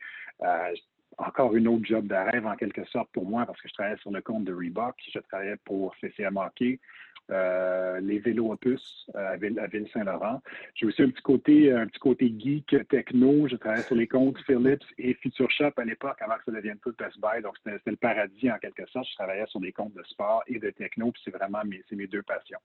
encore 1.17 1.55
une 1.55 1.67
autre 1.67 1.85
job 1.85 2.07
de 2.07 2.15
rêve 2.15 2.45
en 2.45 2.55
quelque 2.55 2.85
sorte 2.85 3.09
pour 3.11 3.25
moi 3.25 3.45
parce 3.45 3.59
que 3.61 3.67
je 3.67 3.73
travaillais 3.73 3.97
sur 3.97 4.11
le 4.11 4.21
compte 4.21 4.45
de 4.45 4.53
Reebok, 4.53 4.95
je 5.13 5.19
travaillais 5.19 5.57
pour 5.65 5.93
CCM 5.99 6.37
Hockey, 6.37 6.79
euh, 7.29 7.99
les 8.01 8.19
vélos 8.19 8.51
opus 8.51 9.07
euh, 9.15 9.33
à, 9.33 9.37
Ville, 9.37 9.87
Saint-Laurent. 9.93 10.41
J'ai 10.75 10.85
aussi 10.85 11.01
un 11.01 11.09
petit 11.09 11.21
côté, 11.21 11.71
un 11.71 11.87
petit 11.87 11.99
côté 11.99 12.33
geek, 12.37 12.87
techno. 12.89 13.47
Je 13.47 13.55
travaillais 13.55 13.83
sur 13.83 13.95
les 13.95 14.07
comptes 14.07 14.37
Philips 14.45 14.83
et 14.97 15.13
Future 15.15 15.49
Shop 15.51 15.71
à 15.77 15.85
l'époque, 15.85 16.17
avant 16.21 16.35
que 16.35 16.45
ça 16.45 16.51
devienne 16.51 16.79
tout 16.83 16.93
Best 16.97 17.19
Buy. 17.19 17.41
Donc, 17.41 17.55
c'était 17.63 17.91
le 17.91 17.97
paradis 17.97 18.51
en 18.51 18.57
quelque 18.57 18.87
sorte. 18.89 19.07
Je 19.09 19.15
travaillais 19.15 19.45
sur 19.47 19.59
des 19.59 19.71
comptes 19.71 19.93
de 19.93 20.03
sport 20.03 20.43
et 20.47 20.59
de 20.59 20.69
techno, 20.71 21.11
puis 21.11 21.21
c'est 21.25 21.31
vraiment 21.31 21.63
mes, 21.65 21.83
mes 21.91 22.07
deux 22.07 22.23
passions. 22.23 22.59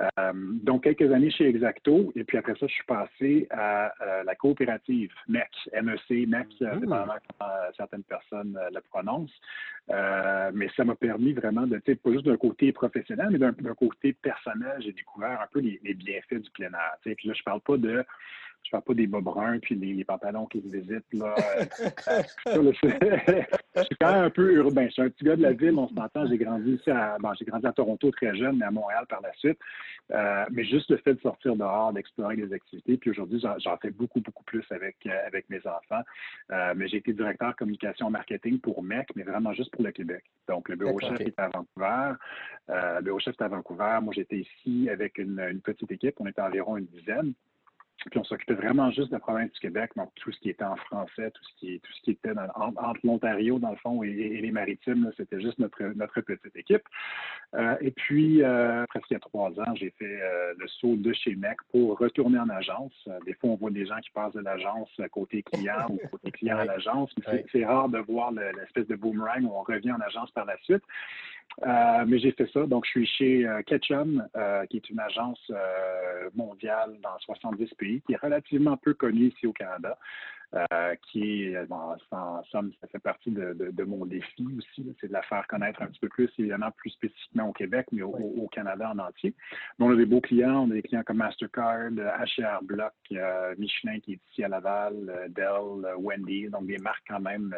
Euh, 0.00 0.32
donc, 0.34 0.84
quelques 0.84 1.12
années 1.12 1.30
chez 1.30 1.46
Exacto, 1.46 2.12
et 2.16 2.24
puis 2.24 2.38
après 2.38 2.54
ça, 2.54 2.66
je 2.66 2.72
suis 2.72 2.84
passé 2.84 3.46
à 3.50 3.92
euh, 4.02 4.22
la 4.24 4.34
coopérative 4.34 5.12
MEC, 5.28 5.50
MEC, 5.82 6.26
MEC, 6.28 6.48
mmh. 6.60 6.80
dépendamment 6.80 7.14
comment 7.38 7.50
certaines 7.76 8.04
personnes 8.04 8.58
le 8.72 8.80
prononcent. 8.80 9.40
mais 10.54 10.68
ça 10.76 10.84
m'a 10.84 10.94
permis 10.94 11.32
vraiment 11.32 11.66
de, 11.66 11.78
pas 11.78 12.12
juste 12.12 12.24
d'un 12.24 12.36
côté 12.36 12.72
professionnel, 12.72 13.28
mais 13.30 13.38
d'un 13.38 13.74
côté 13.74 14.14
personnel, 14.14 14.80
j'ai 14.80 14.92
découvert 14.92 15.40
un 15.40 15.46
peu 15.52 15.60
les, 15.60 15.94
bienfaits 15.94 16.42
du 16.42 16.50
plein 16.50 16.72
air. 16.72 16.96
Puis 17.02 17.28
là, 17.28 17.34
je 17.34 17.42
parle 17.42 17.60
pas 17.60 17.76
de 17.76 18.04
je 18.64 18.70
parle 18.70 18.84
pas 18.84 18.94
des 18.94 19.06
bas 19.06 19.20
bruns 19.20 19.58
puis 19.58 19.76
des 19.76 20.04
pantalons 20.04 20.46
qui 20.46 20.60
se 20.62 20.68
visitent. 20.68 21.12
Là. 21.12 21.34
je 22.46 23.82
suis 23.82 23.96
quand 24.00 24.12
même 24.12 24.24
un 24.24 24.30
peu 24.30 24.52
urbain. 24.54 24.86
Je 24.86 24.92
suis 24.92 25.02
un 25.02 25.10
petit 25.10 25.24
gars 25.24 25.36
de 25.36 25.42
la 25.42 25.52
ville, 25.52 25.76
on 25.76 25.88
s'entend. 25.88 26.26
J'ai 26.26 26.38
grandi 26.38 26.72
ici 26.72 26.90
à, 26.90 27.16
bon, 27.18 27.32
j'ai 27.38 27.44
grandi 27.44 27.66
à 27.66 27.72
Toronto 27.72 28.10
très 28.10 28.36
jeune, 28.36 28.58
mais 28.58 28.66
à 28.66 28.70
Montréal 28.70 29.04
par 29.08 29.20
la 29.20 29.32
suite. 29.34 29.58
Euh, 30.12 30.44
mais 30.50 30.64
juste 30.64 30.90
le 30.90 30.98
fait 30.98 31.14
de 31.14 31.20
sortir 31.20 31.56
dehors, 31.56 31.92
d'explorer 31.92 32.36
des 32.36 32.52
activités. 32.52 32.96
Puis 32.96 33.10
aujourd'hui, 33.10 33.40
j'en 33.40 33.76
fais 33.78 33.90
beaucoup, 33.90 34.20
beaucoup 34.20 34.44
plus 34.44 34.64
avec, 34.70 34.96
euh, 35.06 35.26
avec 35.26 35.48
mes 35.50 35.60
enfants. 35.66 36.02
Euh, 36.50 36.74
mais 36.76 36.88
j'ai 36.88 36.98
été 36.98 37.12
directeur 37.12 37.56
communication 37.56 38.10
marketing 38.10 38.60
pour 38.60 38.82
MEC, 38.82 39.08
mais 39.16 39.22
vraiment 39.22 39.52
juste 39.52 39.70
pour 39.72 39.82
le 39.82 39.92
Québec. 39.92 40.24
Donc, 40.48 40.68
le 40.68 40.76
bureau 40.76 40.98
chef 41.00 41.20
est 41.20 41.38
à 41.38 41.48
Vancouver. 41.48 42.14
le 42.68 43.00
bureau 43.02 43.18
chef 43.18 43.34
est 43.38 43.42
à 43.42 43.48
Vancouver. 43.48 43.98
Moi, 44.02 44.12
j'étais 44.14 44.38
ici 44.38 44.88
avec 44.90 45.18
une, 45.18 45.40
une 45.40 45.60
petite 45.60 45.90
équipe. 45.90 46.14
On 46.20 46.26
était 46.26 46.42
environ 46.42 46.76
une 46.76 46.86
dizaine. 46.86 47.34
Puis 48.10 48.18
on 48.18 48.24
s'occupait 48.24 48.54
vraiment 48.54 48.90
juste 48.90 49.08
de 49.08 49.12
la 49.12 49.20
province 49.20 49.52
du 49.52 49.60
Québec, 49.60 49.92
donc 49.96 50.10
tout 50.16 50.32
ce 50.32 50.38
qui 50.40 50.50
était 50.50 50.64
en 50.64 50.76
français, 50.76 51.30
tout 51.30 51.42
ce 51.44 51.60
qui, 51.60 51.80
tout 51.80 51.92
ce 51.92 52.02
qui 52.02 52.10
était 52.12 52.32
entre 52.54 53.00
l'Ontario, 53.04 53.58
dans 53.58 53.70
le 53.70 53.76
fond, 53.76 54.02
et, 54.02 54.10
les 54.10 54.50
maritimes, 54.50 55.10
c'était 55.16 55.40
juste 55.40 55.58
notre, 55.58 55.82
notre 55.94 56.20
petite 56.20 56.56
équipe. 56.56 56.82
Euh, 57.54 57.76
et 57.80 57.90
puis, 57.90 58.42
euh, 58.42 58.84
presque 58.88 59.10
il 59.10 59.14
y 59.14 59.16
a 59.16 59.20
trois 59.20 59.50
ans, 59.60 59.74
j'ai 59.74 59.90
fait 59.98 60.20
euh, 60.22 60.54
le 60.58 60.66
saut 60.68 60.96
de 60.96 61.12
chez 61.12 61.34
MEC 61.34 61.58
pour 61.70 61.98
retourner 61.98 62.38
en 62.38 62.48
agence. 62.48 63.08
des 63.26 63.34
fois, 63.34 63.50
on 63.50 63.56
voit 63.56 63.70
des 63.70 63.86
gens 63.86 63.98
qui 63.98 64.10
passent 64.10 64.34
de 64.34 64.40
l'agence 64.40 64.90
côté 65.10 65.42
client 65.42 65.86
ou 65.90 65.98
côté 66.08 66.30
client 66.32 66.58
à 66.58 66.64
l'agence, 66.64 67.12
mais 67.18 67.44
c'est 67.52 67.64
rare 67.64 67.88
de 67.88 67.98
voir 67.98 68.32
l'espèce 68.32 68.86
de 68.86 68.96
boomerang 68.96 69.44
où 69.44 69.52
on 69.54 69.62
revient 69.62 69.92
en 69.92 70.00
agence 70.00 70.30
par 70.32 70.44
la 70.46 70.56
suite. 70.62 70.82
Euh, 71.66 72.04
mais 72.06 72.18
j'ai 72.18 72.32
fait 72.32 72.50
ça. 72.52 72.66
Donc, 72.66 72.84
je 72.86 72.90
suis 72.90 73.06
chez 73.06 73.46
euh, 73.46 73.62
Ketchum, 73.62 74.26
euh, 74.36 74.66
qui 74.66 74.78
est 74.78 74.90
une 74.90 75.00
agence 75.00 75.50
mondiale 76.34 76.96
dans 77.02 77.18
70 77.20 77.74
pays, 77.74 78.00
qui 78.06 78.14
est 78.14 78.20
relativement 78.20 78.76
peu 78.76 78.94
connue 78.94 79.28
ici 79.28 79.46
au 79.46 79.52
Canada. 79.52 79.98
Euh, 80.54 80.94
qui 81.10 81.44
est, 81.44 81.66
bon, 81.66 81.96
en 82.10 82.44
somme, 82.50 82.72
ça 82.78 82.86
fait 82.86 82.98
partie 82.98 83.30
de, 83.30 83.56
de, 83.58 83.84
mon 83.84 84.04
défi 84.04 84.46
aussi, 84.58 84.94
c'est 85.00 85.08
de 85.08 85.12
la 85.12 85.22
faire 85.22 85.46
connaître 85.46 85.80
un 85.80 85.86
petit 85.86 86.00
peu 86.00 86.10
plus, 86.10 86.28
évidemment, 86.38 86.70
plus 86.76 86.90
spécifiquement 86.90 87.48
au 87.48 87.52
Québec, 87.52 87.86
mais 87.90 88.02
au, 88.02 88.48
Canada 88.52 88.92
en 88.94 88.98
entier. 88.98 89.34
on 89.78 89.90
a 89.90 89.96
des 89.96 90.04
beaux 90.04 90.20
clients, 90.20 90.66
on 90.66 90.70
a 90.70 90.74
des 90.74 90.82
clients 90.82 91.04
comme 91.06 91.16
Mastercard, 91.16 91.92
HR 91.92 92.62
Block, 92.64 92.92
euh, 93.12 93.54
Michelin 93.56 93.98
qui 94.00 94.12
est 94.12 94.20
ici 94.30 94.44
à 94.44 94.48
Laval, 94.48 94.94
euh, 95.08 95.28
Dell, 95.28 95.94
Wendy, 95.96 96.50
donc 96.50 96.66
des 96.66 96.78
marques 96.78 97.04
quand 97.08 97.20
même 97.20 97.56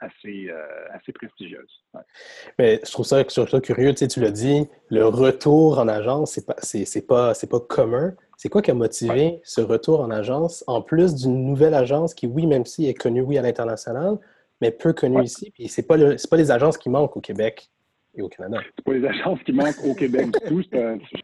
assez, 0.00 0.50
assez 0.92 1.12
prestigieuses. 1.12 1.82
Mais 2.58 2.78
je 2.84 2.92
trouve 2.92 3.06
ça, 3.06 3.26
ça 3.26 3.60
curieux, 3.62 3.92
tu, 3.92 3.98
sais, 3.98 4.08
tu 4.08 4.20
l'as 4.20 4.30
dit, 4.30 4.68
le 4.90 5.06
retour 5.06 5.78
en 5.78 5.88
agence, 5.88 6.32
c'est 6.32 6.46
pas, 6.46 6.56
c'est, 6.60 7.06
pas, 7.06 7.32
c'est 7.32 7.48
pas 7.48 7.60
commun. 7.60 8.14
C'est 8.38 8.48
quoi 8.48 8.62
qui 8.62 8.70
a 8.70 8.74
motivé 8.74 9.40
ce 9.42 9.60
retour 9.60 10.00
en 10.00 10.12
agence, 10.12 10.62
en 10.68 10.80
plus 10.80 11.16
d'une 11.16 11.44
nouvelle 11.44 11.74
agence 11.74 12.14
qui, 12.14 12.28
oui, 12.28 12.46
même 12.46 12.64
si 12.64 12.86
est 12.86 12.94
connue, 12.94 13.20
oui, 13.20 13.36
à 13.36 13.42
l'international, 13.42 14.16
mais 14.60 14.70
peu 14.70 14.92
connue 14.92 15.24
ici. 15.24 15.50
Puis 15.50 15.66
c'est 15.68 15.82
pas, 15.82 15.96
pas 15.98 16.36
les 16.36 16.52
agences 16.52 16.78
qui 16.78 16.88
manquent 16.88 17.16
au 17.16 17.20
Québec? 17.20 17.68
Au 18.22 18.28
Canada. 18.28 18.60
C'est 18.76 18.84
pas 18.84 18.92
les 18.92 19.06
agences 19.06 19.42
qui 19.42 19.52
manquent 19.52 19.84
au 19.84 19.94
Québec 19.94 20.26
du 20.26 20.48
tout. 20.48 20.62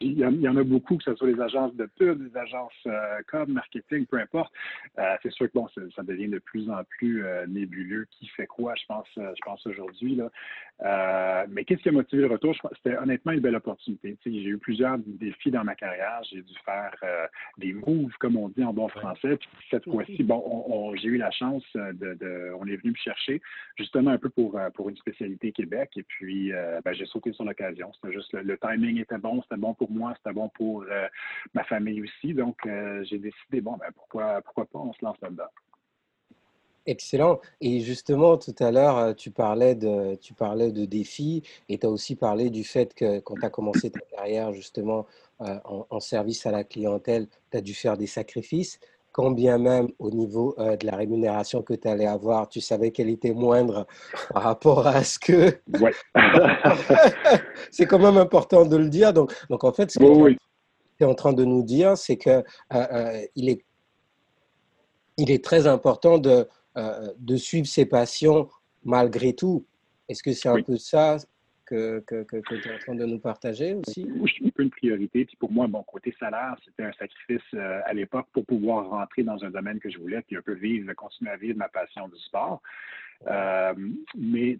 Il 0.00 0.18
y, 0.18 0.48
en 0.48 0.56
a 0.56 0.62
beaucoup, 0.62 0.96
que 0.96 1.04
ce 1.04 1.14
soit 1.14 1.28
les 1.28 1.40
agences 1.40 1.74
de 1.74 1.86
pub, 1.98 2.22
les 2.22 2.36
agences 2.36 2.72
euh, 2.86 3.20
com, 3.28 3.50
marketing, 3.50 4.06
peu 4.06 4.18
importe. 4.18 4.52
Euh, 4.98 5.16
c'est 5.22 5.32
sûr 5.32 5.46
que 5.46 5.52
bon, 5.54 5.66
ça 5.94 6.02
devient 6.02 6.28
de 6.28 6.38
plus 6.38 6.70
en 6.70 6.82
plus 6.84 7.24
euh, 7.24 7.46
nébuleux. 7.46 8.06
Qui 8.10 8.26
fait 8.28 8.46
quoi, 8.46 8.74
je 8.76 8.84
pense, 8.86 9.08
je 9.16 9.44
pense 9.44 9.66
aujourd'hui. 9.66 10.20
mais 11.48 11.64
qu'est-ce 11.64 11.82
qui 11.82 11.88
a 11.88 11.92
motivé 11.92 12.22
le 12.22 12.28
retour? 12.28 12.54
C'était 12.76 12.96
honnêtement 12.96 13.32
une 13.32 13.40
belle 13.40 13.56
opportunité. 13.56 14.16
j'ai 14.24 14.30
eu 14.30 14.58
plusieurs 14.58 14.98
défis 14.98 15.50
dans 15.50 15.64
ma 15.64 15.74
carrière. 15.74 16.20
J'ai 16.30 16.42
dû 16.42 16.54
faire 16.64 16.94
des 17.58 17.72
moves, 17.72 18.12
comme 18.20 18.36
on 18.36 18.48
dit 18.48 18.64
en 18.64 18.72
bon 18.72 18.88
français. 18.88 19.36
Puis 19.36 19.48
cette 19.70 19.84
fois-ci, 19.84 20.22
bon, 20.22 20.94
j'ai 20.96 21.08
eu 21.08 21.16
la 21.16 21.30
chance 21.30 21.64
de, 21.74 22.52
On 22.58 22.66
est 22.66 22.76
venu 22.76 22.90
me 22.90 22.96
chercher 22.96 23.40
justement 23.76 24.10
un 24.10 24.18
peu 24.18 24.30
pour, 24.30 24.58
pour 24.74 24.88
une 24.88 24.96
spécialité 24.96 25.52
Québec. 25.52 25.90
Et 25.96 26.02
puis, 26.02 26.52
ben, 26.84 26.94
j'ai 26.94 27.06
sauté 27.06 27.32
sur 27.32 27.44
l'occasion. 27.44 27.90
C'était 27.94 28.12
juste 28.12 28.32
le, 28.32 28.58
timing 28.58 29.00
était 29.00 29.18
bon, 29.18 29.42
c'était 29.42 29.56
bon 29.56 29.74
pour 29.74 29.90
moi, 29.90 30.14
c'était 30.18 30.34
bon 30.34 30.50
pour 30.50 30.82
euh, 30.82 31.06
ma 31.54 31.64
famille 31.64 32.02
aussi. 32.02 32.34
Donc, 32.34 32.56
euh, 32.66 33.02
j'ai 33.04 33.18
décidé, 33.18 33.60
bon, 33.60 33.76
ben, 33.78 33.90
pourquoi, 33.94 34.42
pourquoi 34.42 34.66
pas, 34.66 34.78
on 34.78 34.92
se 34.92 35.04
lance 35.04 35.16
là-dedans. 35.22 35.48
Excellent. 36.86 37.40
Et 37.62 37.80
justement, 37.80 38.36
tout 38.36 38.54
à 38.58 38.70
l'heure, 38.70 38.98
euh, 38.98 39.12
tu 39.14 39.30
parlais 39.30 39.74
de, 39.74 40.16
tu 40.16 40.34
parlais 40.34 40.70
de 40.70 40.84
défis 40.84 41.42
et 41.70 41.78
tu 41.78 41.86
as 41.86 41.90
aussi 41.90 42.14
parlé 42.14 42.50
du 42.50 42.62
fait 42.62 42.92
que 42.92 43.20
quand 43.20 43.36
tu 43.36 43.46
as 43.46 43.50
commencé 43.50 43.90
ta 43.90 44.00
carrière 44.00 44.52
justement 44.52 45.06
en, 45.40 46.00
service 46.00 46.46
à 46.46 46.52
la 46.52 46.62
clientèle, 46.62 47.26
tu 47.50 47.56
as 47.56 47.60
dû 47.60 47.74
faire 47.74 47.96
des 47.96 48.06
sacrifices 48.06 48.78
quand 49.14 49.30
bien 49.30 49.58
même 49.58 49.86
au 50.00 50.10
niveau 50.10 50.56
euh, 50.58 50.76
de 50.76 50.86
la 50.86 50.96
rémunération 50.96 51.62
que 51.62 51.72
tu 51.72 51.86
allais 51.86 52.04
avoir, 52.04 52.48
tu 52.48 52.60
savais 52.60 52.90
qu'elle 52.90 53.08
était 53.08 53.32
moindre 53.32 53.86
par 54.34 54.42
rapport 54.42 54.88
à 54.88 55.04
ce 55.04 55.20
que... 55.20 55.56
Ouais. 55.80 55.92
c'est 57.70 57.86
quand 57.86 58.00
même 58.00 58.18
important 58.18 58.66
de 58.66 58.76
le 58.76 58.88
dire. 58.88 59.12
Donc, 59.12 59.32
donc 59.48 59.62
en 59.62 59.72
fait, 59.72 59.92
ce 59.92 60.00
que 60.00 60.30
tu 60.32 60.38
es 60.98 61.04
en 61.04 61.14
train 61.14 61.32
de 61.32 61.44
nous 61.44 61.62
dire, 61.62 61.96
c'est 61.96 62.16
qu'il 62.16 62.32
euh, 62.32 62.42
euh, 62.72 63.24
est, 63.36 63.64
il 65.16 65.30
est 65.30 65.44
très 65.44 65.68
important 65.68 66.18
de, 66.18 66.48
de 67.16 67.36
suivre 67.36 67.68
ses 67.68 67.86
passions 67.86 68.48
malgré 68.82 69.32
tout. 69.32 69.64
Est-ce 70.08 70.24
que 70.24 70.32
c'est 70.32 70.48
un 70.48 70.60
peu 70.60 70.76
ça 70.76 71.18
que, 71.64 72.04
tu 72.06 72.14
es 72.14 72.74
en 72.74 72.78
train 72.78 72.94
de 72.94 73.04
nous 73.04 73.18
partager 73.18 73.74
aussi? 73.74 74.06
Oui, 74.16 74.30
suis 74.30 74.46
un 74.46 74.50
peu 74.50 74.62
une 74.62 74.70
priorité. 74.70 75.24
Puis 75.24 75.36
pour 75.36 75.50
moi, 75.50 75.66
bon, 75.66 75.82
côté 75.82 76.14
salaire, 76.18 76.56
c'était 76.64 76.84
un 76.84 76.92
sacrifice 76.92 77.42
euh, 77.54 77.80
à 77.84 77.92
l'époque 77.92 78.26
pour 78.32 78.44
pouvoir 78.44 78.88
rentrer 78.88 79.22
dans 79.22 79.42
un 79.44 79.50
domaine 79.50 79.78
que 79.78 79.90
je 79.90 79.98
voulais, 79.98 80.22
puis 80.22 80.36
un 80.36 80.42
peu 80.42 80.54
vivre, 80.54 80.92
continuer 80.94 81.30
à 81.30 81.36
vivre 81.36 81.58
ma 81.58 81.68
passion 81.68 82.08
du 82.08 82.18
sport. 82.20 82.62
Euh, 83.26 83.72
mais 84.16 84.58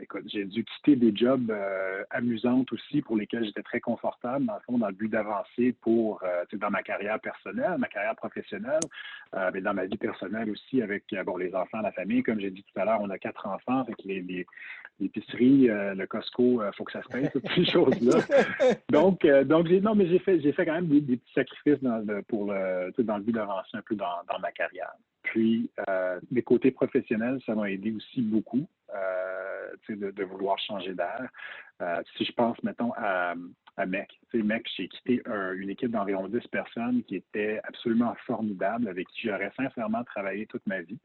écoute, 0.00 0.24
j'ai 0.26 0.44
dû 0.44 0.64
quitter 0.64 0.96
des 0.96 1.14
jobs 1.14 1.50
euh, 1.50 2.04
amusants 2.10 2.64
aussi 2.70 3.02
pour 3.02 3.16
lesquels 3.16 3.44
j'étais 3.44 3.62
très 3.62 3.80
confortable, 3.80 4.46
dans 4.46 4.54
le 4.54 4.60
fond, 4.60 4.78
dans 4.78 4.88
le 4.88 4.94
but 4.94 5.08
d'avancer 5.08 5.74
pour 5.80 6.22
euh, 6.22 6.44
dans 6.52 6.70
ma 6.70 6.82
carrière 6.82 7.18
personnelle, 7.20 7.76
ma 7.78 7.88
carrière 7.88 8.14
professionnelle, 8.14 8.80
mais 9.52 9.60
dans 9.60 9.74
ma 9.74 9.86
vie 9.86 9.96
personnelle 9.96 10.50
aussi 10.50 10.82
avec 10.82 11.04
bon, 11.24 11.36
les 11.36 11.54
enfants, 11.54 11.80
la 11.80 11.92
famille. 11.92 12.22
Comme 12.22 12.40
j'ai 12.40 12.50
dit 12.50 12.62
tout 12.62 12.80
à 12.80 12.84
l'heure, 12.84 13.00
on 13.00 13.10
a 13.10 13.18
quatre 13.18 13.46
enfants, 13.46 13.80
avec 13.80 13.96
les, 14.04 14.46
l'épicerie, 14.98 15.68
le 15.68 16.04
Costco, 16.06 16.62
il 16.64 16.74
faut 16.76 16.84
que 16.84 16.92
ça 16.92 17.02
se 17.02 17.08
paye, 17.08 17.30
toutes 17.32 17.48
ces 17.54 17.64
choses-là. 17.70 18.20
Donc, 18.90 19.26
donc 19.46 19.68
j'ai, 19.68 19.80
non, 19.80 19.94
mais 19.94 20.06
j'ai 20.08 20.18
fait, 20.18 20.40
j'ai 20.40 20.52
fait 20.52 20.66
quand 20.66 20.74
même 20.74 20.88
des, 20.88 21.16
petits 21.16 21.32
sacrifices 21.32 21.82
dans 21.82 21.98
le, 21.98 22.22
pour 22.22 22.52
le, 22.52 22.92
dans 22.98 23.18
le 23.18 23.22
but 23.22 23.32
d'avancer 23.32 23.70
un 23.74 23.82
peu 23.82 23.94
dans, 23.94 24.22
dans 24.28 24.38
ma 24.40 24.52
carrière. 24.52 24.92
Puis, 25.30 25.70
euh, 25.88 26.18
mes 26.32 26.42
côtés 26.42 26.72
professionnels, 26.72 27.38
ça 27.46 27.54
m'a 27.54 27.70
aidé 27.70 27.92
aussi 27.92 28.20
beaucoup 28.20 28.66
euh, 28.92 29.70
de, 29.88 30.24
vouloir 30.24 30.58
changer 30.58 30.92
d'air. 30.92 31.28
Euh, 31.80 32.02
si 32.16 32.24
je 32.24 32.32
pense, 32.32 32.60
mettons, 32.64 32.92
à, 32.96 33.34
MEC. 33.86 34.10
MEC, 34.34 34.66
j'ai 34.76 34.88
quitté 34.88 35.22
une 35.54 35.70
équipe 35.70 35.92
d'environ 35.92 36.26
10 36.26 36.48
personnes 36.48 37.04
qui 37.04 37.14
était 37.14 37.60
absolument 37.62 38.14
formidable, 38.26 38.88
avec 38.88 39.06
qui 39.08 39.28
j'aurais 39.28 39.52
sincèrement 39.56 40.02
travaillé 40.02 40.46
toute 40.46 40.66
ma 40.66 40.80
vie. 40.80 40.98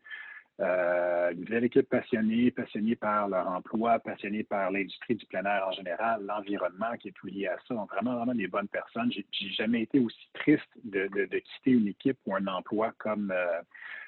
Euh, 0.62 1.32
une 1.32 1.44
belle 1.44 1.66
équipe 1.66 1.90
passionnée, 1.90 2.50
passionnée 2.50 2.96
par 2.96 3.28
leur 3.28 3.48
emploi, 3.48 4.00
passionnée 4.00 4.44
par 4.44 4.72
l'industrie 4.72 5.16
du 5.16 5.26
plein 5.26 5.44
air 5.44 5.68
en 5.68 5.72
général, 5.74 6.26
l'environnement 6.26 6.96
qui 6.98 7.10
est 7.10 7.12
tout 7.12 7.28
lié 7.28 7.48
à 7.48 7.58
ça. 7.68 7.76
Donc, 7.76 7.92
vraiment, 7.92 8.16
vraiment 8.16 8.34
des 8.34 8.48
bonnes 8.48 8.70
personnes. 8.70 9.12
J'ai 9.12 9.50
jamais 9.52 9.84
été 9.84 10.00
aussi 10.00 10.30
triste 10.34 10.70
de, 10.84 11.08
quitter 11.26 11.72
une 11.72 11.90
équipe 11.90 12.18
ou 12.26 12.36
un 12.36 12.48
emploi 12.48 12.94
comme, 12.98 13.34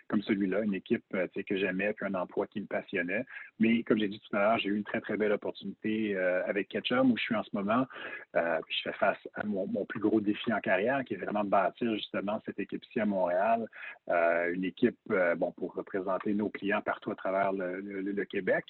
comme 0.07 0.21
celui-là, 0.21 0.61
une 0.61 0.73
équipe 0.73 1.03
euh, 1.13 1.27
que 1.27 1.57
j'aimais, 1.57 1.93
puis 1.93 2.05
un 2.05 2.15
emploi 2.15 2.47
qui 2.47 2.61
me 2.61 2.65
passionnait. 2.65 3.25
Mais 3.59 3.83
comme 3.83 3.99
j'ai 3.99 4.07
dit 4.07 4.19
tout 4.19 4.35
à 4.35 4.39
l'heure, 4.39 4.57
j'ai 4.59 4.69
eu 4.69 4.77
une 4.77 4.83
très, 4.83 5.01
très 5.01 5.17
belle 5.17 5.31
opportunité 5.31 6.15
euh, 6.15 6.45
avec 6.45 6.69
Ketchum 6.69 7.11
où 7.11 7.17
je 7.17 7.23
suis 7.23 7.35
en 7.35 7.43
ce 7.43 7.49
moment. 7.53 7.85
Euh, 8.35 8.59
puis 8.65 8.75
je 8.77 8.89
fais 8.89 8.97
face 8.97 9.17
à 9.35 9.45
mon, 9.45 9.67
plus 9.85 9.99
gros 9.99 10.21
défi 10.21 10.51
en 10.53 10.59
carrière, 10.59 11.03
qui 11.05 11.13
est 11.13 11.17
vraiment 11.17 11.43
de 11.43 11.49
bâtir 11.49 11.93
justement 11.95 12.41
cette 12.45 12.59
équipe-ci 12.59 12.99
à 12.99 13.05
Montréal. 13.05 13.67
une 14.53 14.63
équipe, 14.63 14.97
bon, 15.37 15.51
pour 15.51 15.73
représenter 15.73 16.33
nos 16.33 16.49
clients 16.49 16.81
partout 16.81 17.11
à 17.11 17.15
travers 17.15 17.53
le, 17.53 18.25
Québec. 18.25 18.65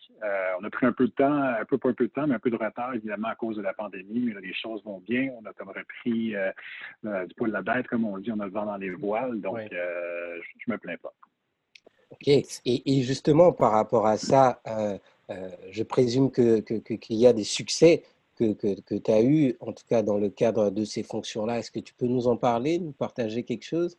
on 0.60 0.64
a 0.64 0.70
pris 0.70 0.86
un 0.86 0.92
peu 0.92 1.08
de 1.08 1.12
temps, 1.12 1.42
un 1.42 1.66
peu 1.66 1.78
pas 1.78 1.90
un 1.90 1.94
peu 1.94 2.06
de 2.06 2.12
temps, 2.12 2.28
mais 2.28 2.36
un 2.36 2.40
peu 2.40 2.52
de 2.52 2.56
retard, 2.56 2.94
évidemment, 2.94 3.30
à 3.30 3.36
cause 3.36 3.58
de 3.58 3.62
la 3.62 3.74
pandémie, 3.74 4.20
mais 4.20 4.40
les 4.42 4.54
choses 4.54 4.84
vont 4.84 5.00
bien. 5.00 5.32
On 5.42 5.46
a 5.46 5.54
comme 5.54 5.70
repris 5.70 6.36
du 7.04 7.36
poil 7.36 7.50
de 7.50 7.56
la 7.56 7.62
bête, 7.62 7.88
comme 7.88 8.06
on 8.06 8.18
dit, 8.18 8.32
on 8.32 8.40
a 8.40 8.46
le 8.46 8.52
vent 8.52 8.66
dans 8.66 8.78
les 8.78 8.92
voiles. 8.92 9.40
Donc, 9.42 9.60
je, 9.72 10.68
ne 10.68 10.74
me 10.74 10.78
plains 10.78 10.98
pas. 10.98 11.14
OK. 12.12 12.28
Et, 12.28 13.02
justement, 13.04 13.52
par 13.52 13.72
rapport 13.72 14.08
à 14.08 14.18
ça, 14.18 14.62
euh, 14.68 14.98
euh, 15.30 15.50
je 15.72 15.84
présume 15.84 16.32
qu'il 16.32 16.64
que, 16.64 17.14
y 17.14 17.28
a 17.28 17.34
des 17.34 17.44
succès 17.44 18.04
que, 18.36 18.54
que, 18.54 18.96
tu 18.98 19.12
as 19.12 19.22
eues, 19.22 19.56
en 19.60 19.74
tout 19.74 19.84
cas 19.90 20.04
dans 20.04 20.18
le 20.18 20.30
cadre 20.30 20.70
de 20.70 20.86
ces 20.86 21.04
fonctions-là. 21.04 21.60
Est-ce 21.60 21.72
que 21.72 21.80
tu 21.80 21.94
peux 21.94 22.08
nous 22.08 22.28
en 22.28 22.38
parler, 22.38 22.80
nous 22.80 22.92
partager 22.92 23.44
quelque 23.44 23.66
chose? 23.66 23.98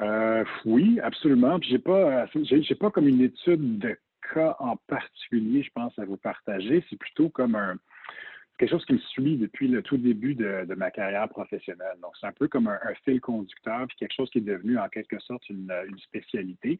Euh, 0.00 0.44
oui, 0.64 1.00
absolument. 1.00 1.58
Je 1.62 1.72
n'ai 1.72 1.78
pas, 1.78 2.26
pas 2.80 2.90
comme 2.90 3.08
une 3.08 3.22
étude 3.22 3.78
de 3.78 3.96
cas 4.32 4.56
en 4.58 4.76
particulier, 4.76 5.62
je 5.62 5.70
pense, 5.74 5.98
à 5.98 6.04
vous 6.04 6.16
partager. 6.16 6.84
C'est 6.88 6.96
plutôt 6.96 7.28
comme 7.28 7.54
un, 7.54 7.76
quelque 8.62 8.70
chose 8.70 8.84
qui 8.84 8.92
me 8.92 8.98
suit 8.98 9.36
depuis 9.38 9.66
le 9.66 9.82
tout 9.82 9.96
début 9.96 10.36
de, 10.36 10.72
ma 10.76 10.92
carrière 10.92 11.28
professionnelle. 11.28 11.96
Donc, 12.00 12.12
c'est 12.20 12.28
un 12.28 12.32
peu 12.32 12.46
comme 12.46 12.68
un, 12.68 12.78
fil 13.04 13.20
conducteur, 13.20 13.88
puis 13.88 13.96
quelque 13.96 14.14
chose 14.14 14.30
qui 14.30 14.38
est 14.38 14.42
devenu 14.42 14.78
en 14.78 14.88
quelque 14.88 15.18
sorte 15.18 15.48
une, 15.50 15.68
spécialité. 15.98 16.78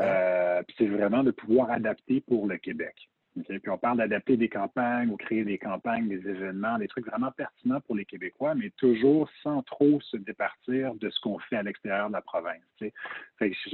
Euh, 0.00 0.62
puis 0.62 0.74
c'est 0.78 0.86
vraiment 0.86 1.22
de 1.22 1.30
pouvoir 1.30 1.70
adapter 1.70 2.22
pour 2.22 2.46
le 2.46 2.56
Québec. 2.56 2.94
Puis 3.46 3.70
on 3.70 3.78
parle 3.78 3.98
d'adapter 3.98 4.36
des 4.36 4.48
campagnes 4.48 5.10
ou 5.10 5.16
créer 5.16 5.44
des 5.44 5.58
campagnes, 5.58 6.08
des 6.08 6.28
événements, 6.28 6.78
des 6.78 6.88
trucs 6.88 7.06
vraiment 7.06 7.30
pertinents 7.30 7.80
pour 7.82 7.94
les 7.94 8.04
Québécois, 8.04 8.54
mais 8.54 8.70
toujours 8.70 9.30
sans 9.42 9.62
trop 9.62 10.00
se 10.00 10.16
départir 10.16 10.94
de 10.94 11.08
ce 11.10 11.20
qu'on 11.20 11.38
fait 11.38 11.56
à 11.56 11.62
l'extérieur 11.62 12.08
de 12.08 12.14
la 12.14 12.22
province. 12.22 12.62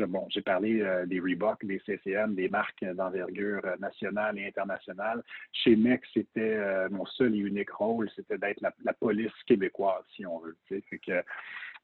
bon, 0.08 0.26
j'ai 0.30 0.42
parlé 0.42 0.80
euh, 0.80 1.06
des 1.06 1.20
Reebok, 1.20 1.64
des 1.64 1.80
CCM, 1.86 2.34
des 2.34 2.48
marques 2.48 2.84
d'envergure 2.84 3.62
nationale 3.80 4.38
et 4.38 4.46
internationale. 4.46 5.22
Chez 5.52 5.76
MEC, 5.76 6.02
c'était 6.12 6.40
euh, 6.40 6.88
mon 6.90 7.06
seul 7.06 7.34
et 7.34 7.38
unique 7.38 7.70
rôle, 7.70 8.10
c'était 8.14 8.38
d'être 8.38 8.60
la, 8.60 8.92
police 8.92 9.32
québécoise, 9.46 10.04
si 10.14 10.26
on 10.26 10.40
veut. 10.40 10.56
Fait 10.68 10.82
que 10.98 11.22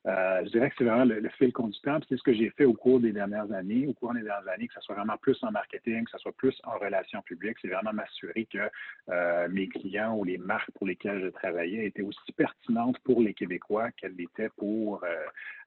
euh, 0.07 0.41
je 0.45 0.51
dirais 0.51 0.71
que 0.71 0.77
c'est 0.79 0.85
vraiment 0.85 1.05
le, 1.05 1.29
fil 1.31 1.53
conducteur. 1.53 2.01
C'est 2.09 2.17
ce 2.17 2.23
que 2.23 2.33
j'ai 2.33 2.51
fait 2.51 2.65
au 2.65 2.73
cours 2.73 3.01
des 3.01 3.13
dernières 3.13 3.51
années, 3.53 3.87
au 3.87 3.93
cours 3.93 4.15
des 4.15 4.23
dernières 4.23 4.49
années, 4.49 4.67
que 4.67 4.75
ce 4.75 4.81
soit 4.81 4.95
vraiment 4.95 5.19
plus 5.19 5.39
en 5.43 5.51
marketing, 5.51 6.05
que 6.05 6.11
ce 6.11 6.19
soit 6.19 6.33
plus 6.33 6.59
en 6.65 6.79
relations 6.79 7.21
publiques. 7.23 7.59
C'est 7.61 7.69
vraiment 7.69 7.93
m'assurer 7.93 8.47
que 8.47 8.71
euh, 9.11 9.49
mes 9.51 9.69
clients 9.69 10.17
ou 10.17 10.25
les 10.25 10.39
marques 10.39 10.71
pour 10.73 10.87
lesquelles 10.87 11.23
je 11.23 11.29
travaillais 11.29 11.87
étaient 11.87 12.03
aussi 12.03 12.33
pertinentes 12.33 12.99
pour 13.01 13.21
les 13.21 13.35
Québécois 13.35 13.91
qu'elles 13.93 14.17
l'étaient 14.17 14.51
pour 14.57 15.05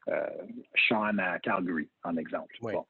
euh, 0.07 0.27
Sean 0.87 1.17
à 1.19 1.39
Calgary, 1.39 1.87
en 2.03 2.17
exemple. 2.17 2.55
bon, 2.61 2.85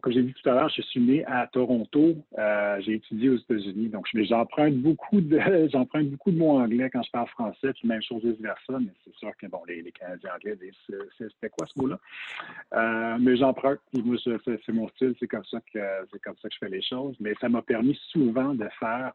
comme 0.00 0.12
j'ai 0.12 0.22
dit 0.22 0.34
tout 0.34 0.48
à 0.48 0.54
l'heure, 0.54 0.68
je 0.68 0.82
suis 0.82 1.00
né 1.00 1.24
à 1.26 1.46
Toronto. 1.46 2.14
Euh, 2.38 2.80
j'ai 2.80 2.94
étudié 2.94 3.30
aux 3.30 3.36
États-Unis. 3.36 3.88
Donc, 3.88 4.06
j'emprunte 4.12 4.74
beaucoup 4.76 5.20
de 5.20 5.38
j'emprunte 5.72 6.08
beaucoup 6.10 6.30
de 6.30 6.38
mots 6.38 6.58
anglais 6.58 6.90
quand 6.90 7.02
je 7.02 7.10
parle 7.10 7.28
français, 7.28 7.72
puis 7.72 7.88
même 7.88 8.02
chose 8.02 8.22
vice-versa, 8.24 8.78
mais 8.80 8.92
c'est 9.04 9.14
sûr 9.16 9.32
que 9.36 9.46
bon, 9.46 9.60
les, 9.66 9.82
Canadiens 9.92 10.30
anglais 10.34 10.56
disent 10.56 10.96
c'était 11.18 11.50
quoi 11.50 11.66
ce 11.66 11.80
mot-là? 11.80 11.98
Euh, 12.74 13.16
mais 13.20 13.36
j'emprunte, 13.36 13.80
moi, 13.92 14.16
c'est 14.24 14.72
mon 14.72 14.88
style, 14.88 15.14
c'est 15.20 15.28
comme 15.28 15.44
ça 15.44 15.58
que 15.72 15.80
c'est 16.12 16.22
comme 16.22 16.36
ça 16.40 16.48
que 16.48 16.54
je 16.54 16.58
fais 16.58 16.70
les 16.70 16.82
choses. 16.82 17.16
Mais 17.20 17.34
ça 17.40 17.48
m'a 17.48 17.62
permis 17.62 17.98
souvent 18.10 18.54
de 18.54 18.66
faire 18.78 19.12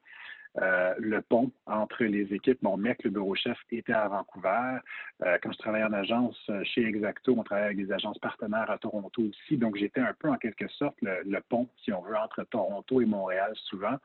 euh, 0.58 0.96
le 0.98 1.22
pont 1.22 1.52
entre 1.68 2.04
les 2.04 2.34
équipes. 2.34 2.62
Mon 2.64 2.76
mec, 2.76 3.04
le 3.04 3.12
bureau 3.12 3.36
chef, 3.36 3.58
était 3.72 3.94
à 3.94 4.08
Vancouver. 4.08 4.80
Euh, 5.24 5.38
quand 5.44 5.52
je 5.52 5.58
travaillais 5.60 5.86
en 5.86 5.94
agence 5.94 6.38
euh, 6.50 6.64
chez 6.64 6.86
Exacto, 6.86 7.36
on 7.38 7.44
travaillait 7.44 7.74
avec 7.74 7.86
des 7.86 7.94
agences 7.94 8.18
partenaires 8.18 8.70
à 8.70 8.80
Toronto 8.80 9.22
aussi. 9.22 9.58
Donc, 9.58 9.76
j'étais 9.78 10.02
un 10.02 10.14
peu 10.18 10.28
en 10.28 10.38
quelque 10.38 10.68
sorte 10.70 10.98
le, 11.02 11.40
pont, 11.48 11.70
si 11.84 11.94
on 11.94 12.02
veut, 12.02 12.18
entre 12.18 12.44
Toronto 12.46 13.00
et 13.00 13.06
Montréal 13.06 13.52
souvent. 13.56 13.98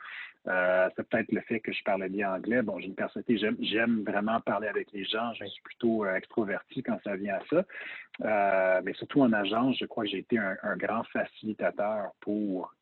c'est 0.44 1.08
peut-être 1.08 1.32
le 1.32 1.40
fait 1.40 1.60
que 1.60 1.72
je 1.72 1.82
parlais 1.82 2.10
bien 2.10 2.34
anglais. 2.34 2.60
Bon, 2.60 2.78
j'ai 2.78 2.88
une 2.88 2.94
personnalité, 2.94 3.38
j'aime 3.60 4.04
vraiment 4.04 4.40
parler 4.40 4.68
avec 4.68 4.92
les 4.92 5.04
gens. 5.04 5.32
Je 5.32 5.46
suis 5.46 5.62
plutôt 5.62 6.04
extroverti 6.06 6.82
quand 6.82 6.98
ça 7.02 7.16
vient 7.16 7.36
à 7.36 7.42
ça. 7.48 8.82
mais 8.82 8.92
surtout 8.92 9.22
en 9.22 9.32
agence, 9.32 9.78
je 9.80 9.86
crois 9.86 10.04
que 10.04 10.10
j'ai 10.10 10.18
été 10.18 10.38
un, 10.38 10.76
grand 10.76 11.04
facilitateur 11.04 12.12
pour 12.20 12.74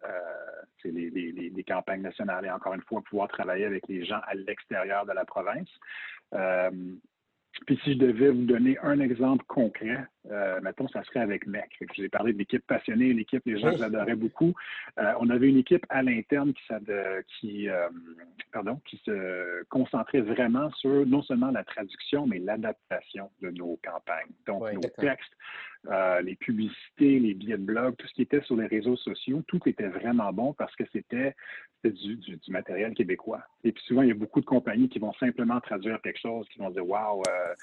les, 0.85 1.11
les, 1.11 1.65
campagnes 1.65 2.03
nationales 2.03 2.45
et 2.47 2.51
encore 2.51 2.75
une 2.75 2.83
fois, 2.83 3.03
pouvoir 3.03 3.29
travailler 3.29 3.52
avec 3.65 3.87
les 3.89 4.05
gens 4.05 4.21
à 4.27 4.35
l'extérieur 4.35 5.07
de 5.07 5.13
la 5.13 5.25
province. 5.25 5.69
Euh, 6.35 6.71
puis 7.67 7.79
si 7.85 7.93
je 7.93 7.99
devais 7.99 8.31
vous 8.31 8.47
donner 8.47 8.79
un 8.83 8.99
exemple 9.01 9.45
concret, 9.47 10.07
euh, 10.31 10.59
mettons, 10.63 10.89
ça 10.89 11.05
serait 11.05 11.21
avec 11.21 11.47
MEC. 11.47 11.71
Je 11.81 12.01
vous 12.01 12.07
ai 12.07 12.09
parlé 12.09 12.33
de 12.33 12.39
l'équipe 12.39 12.67
passionnée, 12.67 13.13
l'équipe, 13.13 13.43
les 13.45 13.61
gens 13.61 13.77
l'adoraient 13.79 14.17
beaucoup. 14.17 14.55
Euh, 14.99 15.13
on 15.21 15.29
avait 15.29 15.51
une 15.51 15.59
équipe 15.59 15.85
à 15.91 16.03
l'interne 16.03 16.55
qui, 16.55 16.63
qui, 17.39 17.69
pardon, 18.53 18.81
qui 18.87 18.97
se 19.05 19.65
concentrait 19.65 20.23
vraiment 20.23 20.71
sur 20.73 21.07
non 21.07 21.23
seulement 21.23 21.51
la 21.51 21.63
traduction, 21.63 22.27
mais 22.27 22.39
l'adaptation 22.39 23.31
de 23.43 23.51
nos 23.51 23.79
campagnes. 23.85 24.33
Donc, 24.47 24.73
nos 24.73 24.81
textes, 24.81 25.35
les 26.23 26.37
publicités, 26.37 27.19
les 27.19 27.35
billets 27.35 27.59
de 27.59 27.65
blog, 27.65 27.97
tout 27.97 28.07
ce 28.07 28.15
qui 28.15 28.23
était 28.23 28.43
sur 28.43 28.57
les 28.57 28.67
réseaux 28.67 28.97
sociaux, 28.97 29.43
tout 29.49 29.61
était 29.67 29.89
vraiment 29.89 30.33
bon 30.33 30.53
parce 30.53 30.75
que 30.77 30.85
c'était 30.93 31.35
du, 31.91 32.19
matériel 32.49 32.95
québécois. 32.95 33.43
Et 33.65 33.73
puis 33.73 33.83
souvent, 33.85 34.03
il 34.03 34.09
y 34.09 34.13
a 34.13 34.15
beaucoup 34.15 34.41
de 34.41 34.47
compagnies 34.47 34.89
qui 34.89 34.99
vont 34.99 35.13
simplement 35.15 35.61
traduire 35.61 36.01
quelque 36.03 36.21
chose, 36.21 36.47
qui 36.49 36.59
vont 36.59 36.71
dire 36.71 36.87
Wow, 36.87 37.23
euh, 37.29 37.55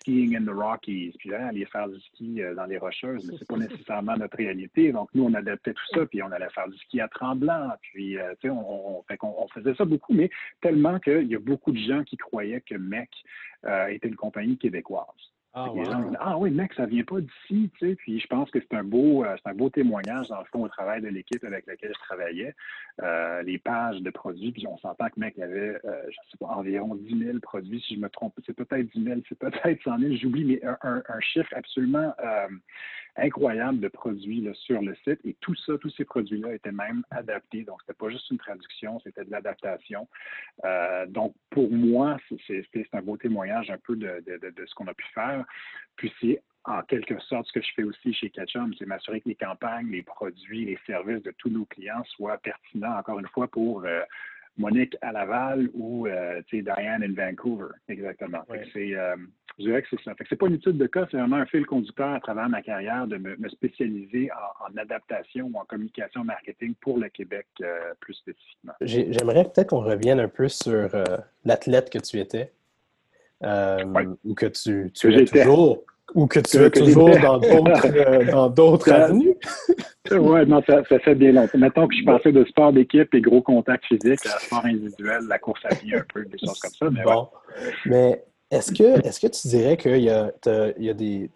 skiing 0.00 0.36
in 0.36 0.44
the 0.44 0.54
Rockies, 0.54 1.14
puis 1.18 1.30
là, 1.30 1.48
aller 1.48 1.66
faire 1.66 1.88
du 1.88 2.00
ski 2.00 2.42
euh, 2.42 2.54
dans 2.54 2.66
les 2.66 2.78
Rocheuses, 2.78 3.28
mais 3.30 3.36
c'est 3.38 3.48
pas 3.48 3.56
nécessairement 3.56 4.16
notre 4.16 4.36
réalité. 4.36 4.92
Donc, 4.92 5.10
nous, 5.14 5.24
on 5.24 5.34
adaptait 5.34 5.74
tout 5.74 5.86
ça, 5.94 6.06
puis 6.06 6.22
on 6.22 6.32
allait 6.32 6.50
faire 6.50 6.68
du 6.68 6.78
ski 6.78 7.00
à 7.00 7.08
Tremblant, 7.08 7.72
puis, 7.82 8.18
euh, 8.18 8.32
tu 8.40 8.48
sais, 8.48 8.50
on, 8.50 9.04
faisait 9.54 9.74
ça 9.74 9.84
beaucoup, 9.84 10.12
mais 10.12 10.30
tellement 10.60 10.98
qu'il 10.98 11.28
y 11.28 11.34
a 11.34 11.38
beaucoup 11.38 11.72
de 11.72 11.78
gens 11.78 12.02
qui 12.04 12.16
croyaient 12.16 12.60
que 12.60 12.74
MEC 12.74 13.08
était 13.88 14.08
une 14.08 14.16
compagnie 14.16 14.58
québécoise. 14.58 15.06
Ah, 15.58 15.72
ah, 16.20 16.36
oui, 16.36 16.50
mec, 16.50 16.74
ça 16.74 16.84
vient 16.84 17.02
pas 17.02 17.18
d'ici, 17.18 17.70
tu 17.78 17.88
sais. 17.88 17.94
Puis 17.94 18.20
je 18.20 18.26
pense 18.26 18.50
que 18.50 18.58
c'est 18.60 18.76
un 18.76 18.84
beau, 18.84 19.24
euh, 19.24 19.34
c'est 19.42 19.50
un 19.50 19.54
beau 19.54 19.70
témoignage, 19.70 20.28
dans 20.28 20.40
le 20.40 20.44
fond, 20.52 20.62
au 20.62 20.68
travail 20.68 21.00
de 21.00 21.08
l'équipe 21.08 21.42
avec 21.44 21.64
laquelle 21.66 21.94
je 21.94 22.00
travaillais. 22.00 22.54
Euh, 23.02 23.40
les 23.40 23.56
pages 23.56 24.02
de 24.02 24.10
produits, 24.10 24.52
puis 24.52 24.66
on 24.66 24.76
s'entend 24.76 25.06
que, 25.06 25.18
mec, 25.18 25.32
il 25.38 25.40
y 25.40 25.44
avait, 25.44 25.78
euh, 25.82 26.02
je 26.10 26.30
sais 26.30 26.36
pas, 26.38 26.48
environ 26.48 26.94
10 26.94 27.24
000 27.24 27.38
produits, 27.38 27.80
si 27.80 27.94
je 27.94 28.00
me 28.00 28.10
trompe. 28.10 28.34
C'est 28.44 28.52
peut-être 28.52 28.86
10 28.94 29.02
000, 29.02 29.20
c'est 29.30 29.38
peut-être 29.38 29.82
100 29.82 29.98
000, 29.98 30.14
j'oublie, 30.16 30.44
mais 30.44 30.60
un, 30.82 31.20
chiffre 31.20 31.54
absolument 31.56 32.12
incroyable 33.16 33.80
de 33.80 33.88
produits 33.88 34.46
sur 34.52 34.82
le 34.82 34.94
site. 34.96 35.20
Et 35.24 35.34
tout 35.40 35.54
ça, 35.54 35.72
tous 35.80 35.88
ces 35.96 36.04
produits-là 36.04 36.52
étaient 36.52 36.70
même 36.70 37.02
adaptés. 37.10 37.62
Donc, 37.62 37.80
c'était 37.80 37.96
pas 37.96 38.10
juste 38.10 38.30
une 38.30 38.36
traduction, 38.36 39.00
c'était 39.00 39.24
de 39.24 39.30
l'adaptation. 39.30 40.06
donc, 41.08 41.34
pour 41.48 41.70
moi, 41.72 42.18
c'est 42.46 42.66
un 42.92 43.02
beau 43.02 43.16
témoignage 43.16 43.70
un 43.70 43.78
peu 43.78 43.96
de, 43.96 44.22
de, 44.26 44.50
de 44.50 44.66
ce 44.66 44.74
qu'on 44.74 44.86
a 44.86 44.94
pu 44.94 45.06
faire. 45.14 45.45
Puis 45.96 46.12
c'est 46.20 46.42
en 46.66 46.82
quelque 46.82 47.18
sorte 47.20 47.46
ce 47.46 47.52
que 47.52 47.62
je 47.62 47.72
fais 47.74 47.84
aussi 47.84 48.12
chez 48.12 48.30
Ketchum, 48.30 48.74
c'est 48.78 48.86
m'assurer 48.86 49.20
que 49.20 49.28
les 49.28 49.36
campagnes, 49.36 49.88
les 49.90 50.02
produits, 50.02 50.64
les 50.64 50.78
services 50.86 51.22
de 51.22 51.32
tous 51.38 51.48
nos 51.48 51.64
clients 51.64 52.02
soient 52.16 52.38
pertinents, 52.38 52.98
encore 52.98 53.20
une 53.20 53.28
fois, 53.28 53.46
pour 53.46 53.84
euh, 53.84 54.00
Monique 54.58 54.96
à 55.00 55.12
Laval 55.12 55.70
ou 55.74 56.08
euh, 56.08 56.42
Diane 56.52 57.04
in 57.04 57.12
Vancouver. 57.12 57.68
Exactement. 57.88 58.42
C'est, 58.72 58.96
euh, 58.96 59.16
je 59.58 59.64
dirais 59.64 59.82
que 59.82 59.88
c'est 59.90 60.02
ça. 60.02 60.14
c'est 60.28 60.36
pas 60.36 60.48
une 60.48 60.54
étude 60.54 60.76
de 60.76 60.86
cas, 60.86 61.06
c'est 61.10 61.18
vraiment 61.18 61.36
un 61.36 61.46
fil 61.46 61.64
conducteur 61.66 62.08
à 62.08 62.20
travers 62.20 62.48
ma 62.48 62.62
carrière 62.62 63.06
de 63.06 63.16
me, 63.16 63.48
spécialiser 63.48 64.28
en, 64.32 64.76
adaptation 64.76 65.48
ou 65.52 65.58
en 65.58 65.64
communication 65.64 66.24
marketing 66.24 66.74
pour 66.80 66.98
le 66.98 67.08
Québec 67.10 67.46
plus 68.00 68.14
spécifiquement. 68.14 68.72
J'aimerais 68.80 69.44
peut-être 69.44 69.70
qu'on 69.70 69.80
revienne 69.80 70.20
un 70.20 70.28
peu 70.28 70.48
sur 70.48 70.90
l'athlète 71.44 71.90
que 71.90 71.98
tu 71.98 72.18
étais. 72.18 72.52
Euh, 73.44 73.84
ou 74.24 74.34
que 74.34 74.46
tu, 74.46 74.90
tu 74.94 75.14
es 75.14 75.24
toujours 75.26 75.84
ou 76.14 76.26
que 76.26 76.38
tu 76.38 76.56
es 76.56 76.70
toujours 76.70 77.10
dans 77.18 77.38
d'autres 77.38 77.86
euh, 77.94 78.30
dans 78.30 78.48
d'autres 78.48 78.90
avenues. 78.90 79.36
oui, 80.10 80.46
non, 80.46 80.62
ça, 80.66 80.82
fait 80.84 81.14
bien 81.14 81.32
longtemps. 81.32 81.58
Mettons 81.58 81.86
que 81.86 81.92
je 81.92 81.98
suis 81.98 82.06
passé 82.06 82.32
de 82.32 82.44
sport 82.46 82.72
d'équipe 82.72 83.12
et 83.14 83.20
gros 83.20 83.42
contact 83.42 83.84
physique 83.84 84.24
à 84.24 84.38
sport 84.38 84.64
individuel, 84.64 85.20
la 85.28 85.38
course 85.38 85.60
à 85.64 85.74
pied 85.74 85.96
un 85.96 86.04
peu, 86.14 86.24
des 86.24 86.38
choses 86.38 86.58
comme 86.58 86.70
ça. 86.70 86.90
Mais 86.90 87.02
bon. 87.02 87.28
Mais 87.84 88.24
est-ce 88.50 88.72
que, 88.72 89.06
est 89.06 89.20
que 89.20 89.26
tu 89.26 89.48
dirais 89.48 89.76
qu'il 89.76 90.02
y 90.02 90.10
a, 90.10 90.32
il 90.78 90.84
y 90.84 90.90
a 90.90 90.94
des. 90.94 91.28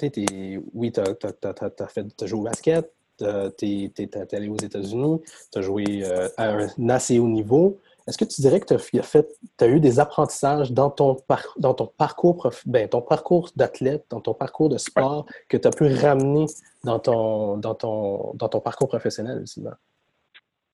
oui, 0.73 0.93
tu 0.93 1.01
as, 1.01 2.27
joué 2.27 2.39
au 2.39 2.43
basket, 2.45 2.91
tu 3.19 3.67
es, 3.67 4.35
allé 4.35 4.49
aux 4.49 4.57
États-Unis, 4.57 5.21
tu 5.53 5.59
as 5.59 5.63
joué 5.63 5.85
euh, 6.05 6.29
à 6.37 6.53
un 6.53 6.89
assez 6.89 7.19
haut 7.19 7.29
niveau. 7.29 7.81
Est-ce 8.07 8.19
que 8.19 8.25
tu 8.25 8.41
dirais 8.41 8.61
que 8.61 8.67
tu 8.67 8.75
as, 8.99 9.17
as, 9.61 9.67
eu 9.69 9.81
des 9.81 10.01
apprentissages 10.01 10.73
dans 10.73 10.91
ton, 10.91 11.17
dans 11.59 11.75
ton 11.75 11.87
parcours, 11.87 12.51
ben, 12.67 12.89
ton 12.89 13.03
parcours 13.03 13.51
d'athlète, 13.57 14.05
dans 14.11 14.21
ton 14.21 14.35
parcours 14.35 14.69
de 14.69 14.79
sport, 14.79 15.27
que 15.49 15.57
tu 15.57 15.69
as 15.69 15.71
pu 15.71 15.87
ramener 15.87 16.47
dans 16.85 16.99
ton, 16.99 17.57
dans 17.57 17.75
ton, 17.75 18.33
dans 18.35 18.49
ton 18.49 18.61
parcours 18.61 18.89
professionnel 18.89 19.43
aussi? 19.43 19.65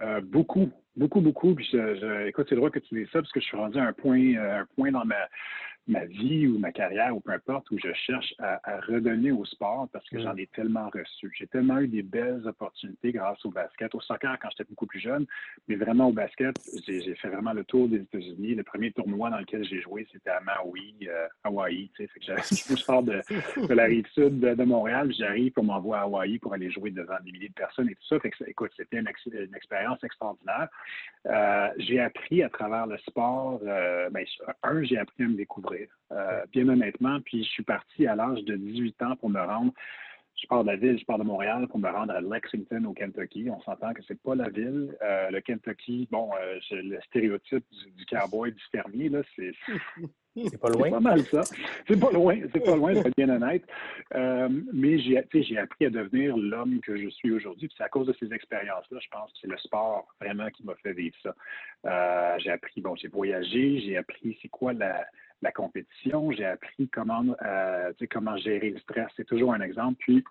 Euh, 0.02 0.20
beaucoup, 0.20 0.70
beaucoup, 0.94 1.20
beaucoup. 1.20 1.54
Puis 1.54 1.72
écoute, 2.26 2.46
c'est 2.48 2.56
drôle 2.56 2.70
que 2.70 2.78
tu 2.78 2.94
dises 2.94 3.08
ça 3.12 3.20
parce 3.20 3.32
que 3.32 3.40
je 3.40 3.46
suis 3.46 3.56
rendu 3.56 3.78
à 3.78 3.84
un 3.84 3.92
point, 3.92 4.34
euh, 4.36 4.60
un 4.60 4.66
point 4.76 4.90
dans 4.90 5.04
ma, 5.04 5.16
ma 5.88 6.04
vie 6.04 6.46
ou 6.46 6.58
ma 6.58 6.72
carrière 6.72 7.16
ou 7.16 7.20
peu 7.20 7.32
importe, 7.32 7.70
où 7.70 7.78
je 7.78 7.92
cherche 7.92 8.34
à, 8.38 8.80
redonner 8.88 9.32
au 9.32 9.44
sport 9.44 9.88
parce 9.92 10.08
que 10.08 10.18
mm. 10.18 10.22
j'en 10.22 10.36
ai 10.36 10.46
tellement 10.48 10.88
reçu. 10.90 11.32
J'ai 11.38 11.46
tellement 11.46 11.78
eu 11.78 11.88
des 11.88 12.02
belles 12.02 12.42
opportunités 12.46 13.12
grâce 13.12 13.44
au 13.44 13.50
basket, 13.50 13.94
au 13.94 14.00
soccer 14.00 14.36
quand 14.40 14.48
j'étais 14.50 14.68
beaucoup 14.68 14.86
plus 14.86 15.00
jeune, 15.00 15.26
mais 15.68 15.76
vraiment 15.76 16.08
au 16.08 16.12
basket, 16.12 16.56
j'ai 16.86 17.14
fait 17.14 17.28
vraiment 17.28 17.52
le 17.52 17.64
tour 17.64 17.88
des 17.88 17.98
États-Unis. 17.98 18.54
Le 18.54 18.62
premier 18.62 18.92
tournoi 18.92 19.30
dans 19.30 19.38
lequel 19.38 19.64
j'ai 19.64 19.80
joué, 19.80 20.06
c'était 20.12 20.30
à 20.30 20.40
Maui, 20.40 20.94
euh, 21.02 21.26
Hawaï. 21.44 21.90
Je 21.98 22.76
sors 22.76 23.02
de, 23.02 23.22
de, 23.68 23.74
la 23.74 23.84
rive 23.84 24.06
sud 24.12 24.40
de, 24.40 24.64
Montréal, 24.64 25.12
j'arrive 25.16 25.52
pour 25.52 25.64
m'envoyer 25.64 26.00
à 26.00 26.04
Hawaï 26.04 26.38
pour 26.38 26.54
aller 26.54 26.70
jouer 26.70 26.90
devant 26.90 27.16
des 27.24 27.32
milliers 27.32 27.48
de 27.48 27.54
personnes 27.54 27.88
et 27.88 27.94
tout 27.94 28.06
ça. 28.08 28.18
Fait 28.20 28.30
que, 28.30 28.44
écoute, 28.48 28.72
c'était 28.76 28.98
une, 28.98 29.08
une, 29.32 29.54
expérience 29.54 30.02
extraordinaire. 30.02 30.68
Euh, 31.26 31.68
j'ai 31.78 32.00
appris 32.00 32.42
à 32.42 32.48
travers 32.48 32.86
le 32.86 32.98
sport, 32.98 33.60
euh, 33.64 34.10
ben, 34.10 34.24
un, 34.62 34.82
j'ai 34.82 34.98
appris 34.98 35.24
à 35.24 35.28
me 35.28 35.36
découvrir, 35.36 35.75
euh, 36.12 36.44
bien 36.52 36.68
honnêtement, 36.68 37.20
puis 37.24 37.44
je 37.44 37.48
suis 37.48 37.62
parti 37.62 38.06
à 38.06 38.14
l'âge 38.14 38.42
de 38.44 38.56
18 38.56 39.02
ans 39.02 39.16
pour 39.16 39.30
me 39.30 39.40
rendre 39.40 39.72
je 40.36 40.46
pars 40.46 40.62
de 40.62 40.70
la 40.70 40.76
ville, 40.76 40.98
je 40.98 41.04
pars 41.04 41.18
de 41.18 41.24
Montréal 41.24 41.66
pour 41.68 41.78
me 41.78 41.88
rendre 41.88 42.12
à 42.12 42.20
Lexington, 42.20 42.84
au 42.84 42.92
Kentucky. 42.92 43.48
On 43.50 43.60
s'entend 43.62 43.94
que 43.94 44.02
c'est 44.06 44.20
pas 44.20 44.34
la 44.34 44.48
ville. 44.50 44.94
le 45.00 45.40
Kentucky, 45.40 46.06
bon, 46.10 46.30
le 46.70 47.00
stéréotype 47.06 47.64
du, 47.96 48.04
cowboy, 48.06 48.52
du 48.52 48.62
fermier, 48.70 49.08
là, 49.08 49.22
c'est. 49.34 49.52
C'est 50.38 50.60
pas 50.60 50.68
loin. 50.68 50.84
C'est 50.84 50.90
pas 50.90 51.00
mal 51.00 51.22
ça. 51.22 51.40
C'est 51.88 51.98
pas 51.98 52.10
loin, 52.10 52.38
c'est 52.52 52.62
pas 52.62 52.76
loin, 52.76 52.90
être 52.90 53.16
bien 53.16 53.30
honnête. 53.30 53.64
mais 54.12 54.98
j'ai, 54.98 55.24
j'ai 55.32 55.56
appris 55.56 55.86
à 55.86 55.88
devenir 55.88 56.36
l'homme 56.36 56.78
que 56.80 56.94
je 56.94 57.08
suis 57.08 57.32
aujourd'hui. 57.32 57.70
c'est 57.74 57.82
à 57.82 57.88
cause 57.88 58.06
de 58.06 58.14
ces 58.20 58.30
expériences-là, 58.34 58.98
je 59.00 59.08
pense 59.10 59.32
que 59.32 59.38
c'est 59.40 59.48
le 59.48 59.56
sport 59.56 60.06
vraiment 60.20 60.50
qui 60.50 60.62
m'a 60.66 60.74
fait 60.74 60.92
vivre 60.92 61.16
ça. 61.22 62.36
j'ai 62.36 62.50
appris, 62.50 62.82
bon, 62.82 62.94
j'ai 62.96 63.08
voyagé, 63.08 63.80
j'ai 63.80 63.96
appris 63.96 64.38
c'est 64.42 64.48
quoi 64.48 64.74
la, 64.74 65.06
la 65.42 65.52
compétition. 65.52 66.30
J'ai 66.32 66.46
appris 66.46 66.88
comment, 66.88 67.24
euh, 67.42 67.92
comment 68.10 68.36
gérer 68.36 68.70
le 68.70 68.78
stress. 68.78 69.08
C'est 69.16 69.26
toujours 69.26 69.52
un 69.54 69.60
exemple. 69.60 69.96
Puis, 70.00 70.24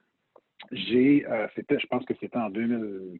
j'ai, 0.71 1.25
euh, 1.27 1.47
je 1.55 1.87
pense 1.87 2.05
que 2.05 2.13
c'était 2.19 2.37
en 2.37 2.49
2000, 2.49 3.19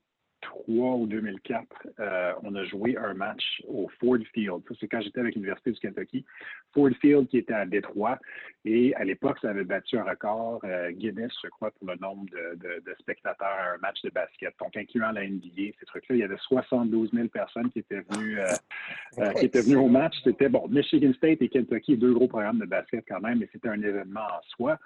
2003 0.68 0.96
ou 0.96 1.08
2004, 1.08 1.66
euh, 2.00 2.34
on 2.44 2.56
a 2.56 2.64
joué 2.66 2.98
un 2.98 3.14
match 3.14 3.62
au 3.68 3.90
Ford 4.00 4.18
Field. 4.34 4.62
Ça, 4.68 4.76
c'est 4.80 4.88
quand 4.88 5.02
j'étais 5.02 5.20
avec 5.20 5.36
l'Université 5.36 5.72
du 5.72 5.80
Kentucky. 5.80 6.26
Ford 6.74 6.90
Field 7.02 7.28
qui 7.28 7.38
était 7.38 7.54
à 7.54 7.66
Détroit. 7.66 8.20
Et 8.66 8.96
à 8.96 9.04
l'époque, 9.04 9.38
ça 9.42 9.50
avait 9.50 9.64
battu 9.64 9.98
un 9.98 10.04
record 10.04 10.60
euh, 10.64 10.92
Guinness, 10.92 11.32
je 11.44 11.50
crois, 11.50 11.72
pour 11.72 11.88
le 11.88 11.96
nombre 11.98 12.26
de, 12.32 12.96
spectateurs 13.00 13.48
à 13.48 13.76
un 13.76 13.78
match 13.78 14.02
de 14.04 14.10
basket. 14.10 14.54
Donc, 14.60 14.76
incluant 14.76 15.12
la 15.12 15.28
NBA, 15.28 15.74
ces 15.80 15.86
trucs-là, 15.86 16.16
il 16.16 16.20
y 16.20 16.24
avait 16.24 16.38
72 16.38 17.12
000 17.14 17.28
personnes 17.28 17.70
qui 17.70 17.80
étaient 17.80 18.02
venues, 18.10 18.40
euh, 18.40 19.34
qui 19.34 19.46
étaient 19.46 19.62
venues 19.62 19.78
au 19.78 19.88
match. 19.88 20.16
C'était, 20.24 20.50
bon, 20.50 20.68
Michigan 20.68 21.14
State 21.14 21.42
et 21.42 21.50
Kentucky, 21.50 21.96
deux 21.96 22.14
gros 22.14 22.28
programmes 22.28 22.60
de 22.60 22.66
basket 22.66 23.06
quand 23.08 23.22
même, 23.22 23.40
mais 23.40 23.50
c'était 23.52 23.70
un 23.70 23.82
événement 23.82 24.22
en 24.22 24.42
soi. 24.48 24.80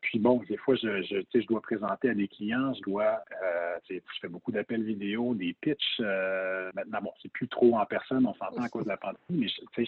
puis 0.00 0.18
bon, 0.18 0.42
des 0.48 0.56
fois, 0.56 0.74
je 0.76 1.46
dois 1.46 1.60
présenter 1.60 2.10
à 2.10 2.14
des 2.14 2.28
clients, 2.28 2.72
je 2.74 2.82
dois, 2.82 3.22
je 3.90 4.00
fais 4.20 4.28
beaucoup 4.28 4.49
d'appels 4.50 4.82
vidéo, 4.82 5.34
des 5.34 5.54
pitchs. 5.60 6.00
Euh, 6.00 6.70
maintenant, 6.74 6.98
bon, 7.02 7.12
c'est 7.22 7.32
plus 7.32 7.48
trop 7.48 7.76
en 7.76 7.86
personne, 7.86 8.26
on 8.26 8.34
s'entend 8.34 8.62
à 8.62 8.68
cause 8.68 8.84
de 8.84 8.88
la 8.88 8.96
pandémie, 8.96 9.52
mais 9.76 9.86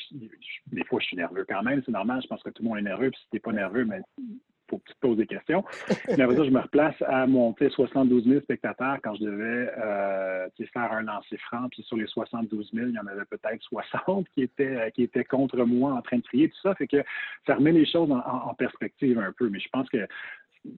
des 0.73 0.85
fois, 0.85 1.01
je 1.01 1.07
suis 1.07 1.17
nerveux 1.17 1.45
quand 1.49 1.63
même, 1.63 1.83
c'est 1.85 1.93
normal, 1.93 2.21
je 2.23 2.29
pense 2.29 2.43
que 2.43 2.51
tout 2.51 2.63
le 2.63 2.69
monde 2.69 2.79
est 2.79 2.83
nerveux, 2.83 3.11
puis 3.11 3.21
si 3.21 3.29
t'es 3.31 3.41
pas 3.41 3.53
nerveux, 3.53 3.85
mais 3.85 4.01
ben, 4.19 4.25
faut 4.73 4.79
que 4.79 4.89
tu 4.89 4.95
te 4.95 5.01
poses 5.01 5.17
des 5.19 5.27
questions. 5.27 5.65
Mais 6.17 6.23
après 6.23 6.37
ça, 6.37 6.45
je 6.45 6.51
me 6.51 6.61
replace 6.61 6.95
à 7.07 7.27
monter 7.27 7.69
72 7.69 8.25
000 8.25 8.41
spectateurs 8.41 8.99
quand 9.03 9.15
je 9.17 9.25
devais 9.25 9.71
euh, 9.79 10.49
faire 10.73 10.93
un 10.93 11.03
lancer 11.03 11.37
franc. 11.37 11.69
Puis 11.71 11.83
sur 11.83 11.99
les 11.99 12.07
72 12.07 12.71
000, 12.73 12.87
il 12.89 12.95
y 12.95 12.99
en 12.99 13.07
avait 13.07 13.27
peut-être 13.27 13.63
60 13.63 14.27
qui 14.31 14.43
étaient, 14.43 14.65
euh, 14.65 14.91
qui 14.91 15.03
étaient 15.03 15.25
contre 15.25 15.63
moi 15.65 15.93
en 15.93 16.01
train 16.01 16.17
de 16.17 16.23
crier, 16.23 16.49
tout 16.49 16.61
ça. 16.63 16.75
Fait 16.75 16.87
que 16.87 17.05
ça 17.47 17.57
remet 17.57 17.73
les 17.73 17.85
choses 17.85 18.11
en 18.11 18.55
perspective 18.55 19.19
un 19.19 19.33
peu. 19.33 19.51
Mais 19.51 19.61
je 19.61 19.69
pense 19.69 19.89
que 19.91 20.07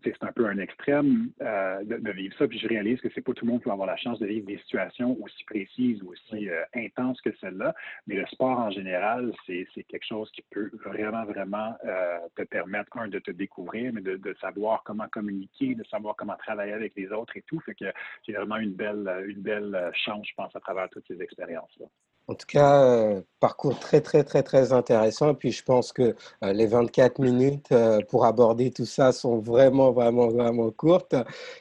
c'est 0.02 0.22
un 0.22 0.32
peu 0.32 0.46
un 0.46 0.58
extrême 0.58 1.30
euh, 1.42 1.84
de, 1.84 2.10
vivre 2.10 2.34
ça. 2.38 2.48
Puis 2.48 2.58
je 2.58 2.68
réalise 2.68 3.00
que 3.00 3.08
c'est 3.14 3.20
pas 3.20 3.32
tout 3.32 3.44
le 3.44 3.52
monde 3.52 3.60
qui 3.60 3.66
va 3.66 3.72
avoir 3.72 3.88
la 3.88 3.96
chance 3.96 4.18
de 4.18 4.26
vivre 4.26 4.46
des 4.46 4.58
situations 4.58 5.16
aussi 5.22 5.44
précises 5.44 6.02
ou 6.02 6.12
aussi 6.12 6.48
euh, 6.48 6.62
intenses 6.74 7.20
que 7.20 7.34
celle-là. 7.40 7.74
Mais 8.06 8.16
le 8.16 8.26
sport 8.26 8.58
en 8.58 8.70
général, 8.70 9.32
c'est 9.46 9.66
quelque 9.84 10.06
chose 10.06 10.30
qui 10.30 10.42
peut 10.50 10.70
vraiment, 10.84 11.24
vraiment 11.24 11.74
euh, 11.84 12.18
te 12.36 12.42
permettre, 12.42 12.96
un, 12.96 13.08
de 13.08 13.18
te 13.18 13.30
découvrir, 13.30 13.92
mais 13.92 14.00
de, 14.00 14.16
de, 14.16 14.34
savoir 14.40 14.82
comment 14.84 15.08
communiquer, 15.08 15.74
de 15.74 15.84
savoir 15.84 16.16
comment 16.16 16.36
travailler 16.36 16.72
avec 16.72 16.94
les 16.96 17.10
autres 17.12 17.36
et 17.36 17.42
tout. 17.42 17.60
Fait 17.60 17.74
que 17.74 17.86
j'ai 18.26 18.32
vraiment 18.32 18.56
une 18.56 18.74
belle, 18.74 19.24
une 19.26 19.42
belle 19.42 19.90
chance, 20.04 20.26
je 20.26 20.34
pense, 20.34 20.54
à 20.56 20.60
travers 20.60 20.88
toutes 20.90 21.06
ces 21.06 21.20
expériences-là. 21.20 21.86
En 22.26 22.34
tout 22.34 22.46
cas, 22.46 22.82
euh, 22.82 23.20
parcours 23.38 23.78
très, 23.78 24.00
très, 24.00 24.24
très, 24.24 24.42
très 24.42 24.72
intéressant. 24.72 25.32
Et 25.32 25.34
puis, 25.34 25.52
je 25.52 25.62
pense 25.62 25.92
que 25.92 26.16
euh, 26.42 26.52
les 26.54 26.66
24 26.66 27.18
minutes 27.18 27.70
euh, 27.70 28.00
pour 28.08 28.24
aborder 28.24 28.70
tout 28.70 28.86
ça 28.86 29.12
sont 29.12 29.38
vraiment, 29.40 29.92
vraiment, 29.92 30.28
vraiment 30.28 30.70
courtes. 30.70 31.14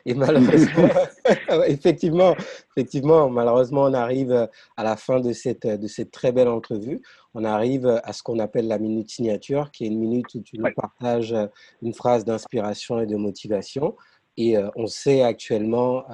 Et 0.06 0.13
malheureusement, 0.13 0.88
effectivement, 1.67 2.34
effectivement, 2.71 3.30
malheureusement, 3.30 3.84
on 3.84 3.93
arrive 3.93 4.47
à 4.78 4.84
la 4.84 4.95
fin 4.95 5.19
de 5.19 5.34
cette, 5.34 5.67
de 5.67 5.88
cette 5.88 6.12
très 6.12 6.32
belle 6.32 6.47
entrevue. 6.47 7.02
On 7.34 7.43
arrive 7.43 7.99
à 8.02 8.13
ce 8.13 8.23
qu'on 8.23 8.39
appelle 8.39 8.69
la 8.69 8.80
minute 8.80 9.12
signature, 9.12 9.69
qui 9.69 9.84
est 9.84 9.88
une 9.88 9.99
minute 9.99 10.34
où 10.34 10.41
tu 10.41 10.58
nous 10.58 10.71
partages 10.73 11.36
une 11.82 11.93
phrase 11.93 12.23
d'inspiration 12.23 13.02
et 13.02 13.06
de 13.06 13.17
motivation. 13.17 13.97
Et 14.38 14.56
on 14.76 14.88
sait 14.88 15.23
actuellement 15.23 16.06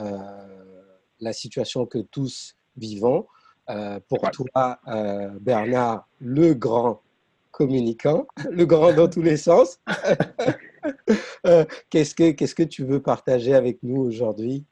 la 1.20 1.34
situation 1.34 1.86
que 1.86 2.00
tous 2.00 2.56
vivons. 2.78 3.28
Euh, 3.70 4.00
pour 4.10 4.22
toi, 4.32 4.80
euh, 4.88 5.30
Bernard, 5.40 6.08
le 6.20 6.54
grand 6.54 7.02
communicant, 7.52 8.26
le 8.52 8.66
grand 8.66 8.94
dans 8.94 9.10
tous 9.10 9.22
les 9.22 9.38
sens. 9.38 9.80
Euh, 11.46 11.66
qu'est-ce, 11.90 12.16
que, 12.16 12.32
qu'est-ce 12.32 12.56
que 12.56 12.64
tu 12.64 12.86
veux 12.86 13.02
partager 13.02 13.54
avec 13.54 13.84
nous 13.84 14.00
aujourd'hui? 14.02 14.66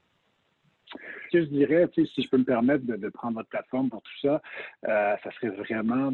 Ce 0.86 1.32
que 1.32 1.42
je 1.42 1.50
dirais, 1.50 1.86
si 1.94 2.06
je 2.06 2.30
peux 2.30 2.38
me 2.38 2.46
permettre 2.46 2.86
de, 2.86 3.10
prendre 3.10 3.36
votre 3.36 3.50
plateforme 3.50 3.90
pour 3.90 4.02
tout 4.02 4.20
ça, 4.22 4.42
ça 4.84 5.32
serait 5.36 5.50
vraiment 5.50 6.14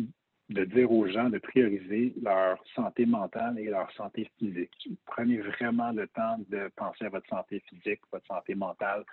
de 0.54 0.66
dire 0.66 0.92
aux 0.92 1.08
gens 1.08 1.30
de 1.30 1.40
prioriser 1.40 2.14
leur 2.22 2.64
santé 2.76 3.06
mentale 3.06 3.58
et 3.60 3.66
leur 3.66 3.92
santé 3.94 4.30
physique. 4.38 4.90
Prenez 5.06 5.38
vraiment 5.38 5.92
le 5.92 6.08
temps 6.08 6.38
de 6.50 6.70
penser 6.76 7.06
à 7.06 7.10
votre 7.10 7.28
santé 7.28 7.62
physique, 7.68 8.02
votre 8.12 8.26
santé 8.28 8.56
mentale, 8.56 9.04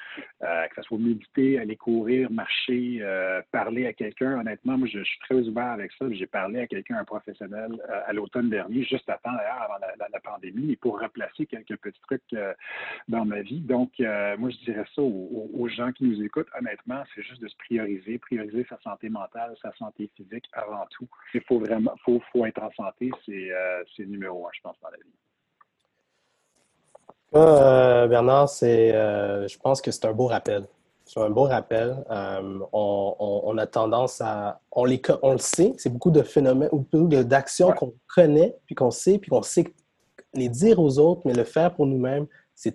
euh, 0.43 0.67
que 0.69 0.77
ce 0.77 0.83
soit 0.83 0.99
méditer, 0.99 1.59
aller 1.59 1.77
courir, 1.77 2.31
marcher, 2.31 2.99
euh, 3.01 3.41
parler 3.53 3.87
à 3.87 3.93
quelqu'un. 3.93 4.41
Honnêtement, 4.41 4.79
moi, 4.79 4.89
je, 4.89 5.03
suis 5.03 5.19
très 5.21 5.49
ouvert 5.49 5.73
avec 5.73 5.93
ça. 5.93 6.07
J'ai 6.11 6.27
parlé 6.27 6.61
à 6.61 6.67
quelqu'un, 6.67 6.99
un 6.99 7.05
professionnel, 7.05 7.73
euh, 7.89 8.01
à 8.07 8.13
l'automne 8.13 8.51
dernier, 8.51 8.85
juste 8.85 9.09
avant, 9.09 9.37
d'ailleurs, 9.37 9.63
avant 9.63 9.79
la, 9.99 10.21
pandémie, 10.21 10.73
et 10.73 10.77
pour 10.77 11.01
replacer 11.01 11.47
quelques 11.47 11.77
petits 11.79 12.01
trucs 12.03 12.37
dans 13.09 13.25
ma 13.25 13.41
vie. 13.41 13.61
Donc, 13.61 13.93
moi, 13.99 14.51
je 14.51 14.65
dirais 14.65 14.85
ça 14.95 15.01
aux 15.03 15.69
gens 15.69 15.93
qui 15.93 16.05
nous 16.05 16.23
écoutent. 16.23 16.49
Honnêtement, 16.59 17.03
c'est 17.15 17.23
juste 17.23 17.41
de 17.41 17.49
se 17.49 17.57
prioriser, 17.57 18.19
prioriser 18.19 18.67
sa 18.69 18.79
santé 18.81 19.09
mentale, 19.09 19.55
sa 19.63 19.73
santé 19.77 20.11
physique 20.15 20.45
avant 20.53 20.87
tout 20.91 21.09
il 21.35 21.43
faut 21.43 21.59
vraiment 21.59 21.95
faut, 22.05 22.21
faut 22.33 22.47
être 22.47 22.63
en 22.63 22.71
santé, 22.73 23.11
c'est 23.25 23.51
euh, 23.53 23.83
numéro 23.99 24.47
un, 24.47 24.51
je 24.53 24.61
pense, 24.63 24.77
dans 24.81 24.89
la 24.89 24.97
vie. 24.97 25.13
Euh, 27.37 28.09
Bernard, 28.09 28.49
c'est, 28.49 28.95
euh, 28.95 29.47
je 29.47 29.59
pense 29.59 29.81
que 29.81 29.91
c'est 29.91 30.05
un 30.05 30.13
beau 30.13 30.27
rappel. 30.27 30.67
C'est 31.05 31.21
un 31.21 31.31
beau 31.31 31.45
rappel. 31.45 32.05
On, 32.73 33.55
a 33.59 33.67
tendance 33.67 34.21
à. 34.21 34.61
On, 34.71 34.85
les, 34.85 35.01
on 35.23 35.33
le 35.33 35.39
sait, 35.39 35.73
c'est 35.77 35.91
beaucoup 35.91 36.11
de 36.11 36.23
phénomènes 36.23 36.69
ou 36.73 36.87
d'actions 37.25 37.73
qu'on 37.73 37.95
connaît, 38.07 38.57
puis 38.67 38.75
qu'on 38.75 38.91
sait, 38.91 39.19
puis 39.19 39.31
qu'on 39.31 39.43
sait 39.43 39.65
les 40.35 40.49
dire 40.49 40.79
aux 40.79 40.99
autres, 40.99 41.23
mais 41.25 41.33
le 41.33 41.43
faire 41.43 41.75
pour 41.75 41.87
nous-mêmes, 41.87 42.27
c'est 42.55 42.73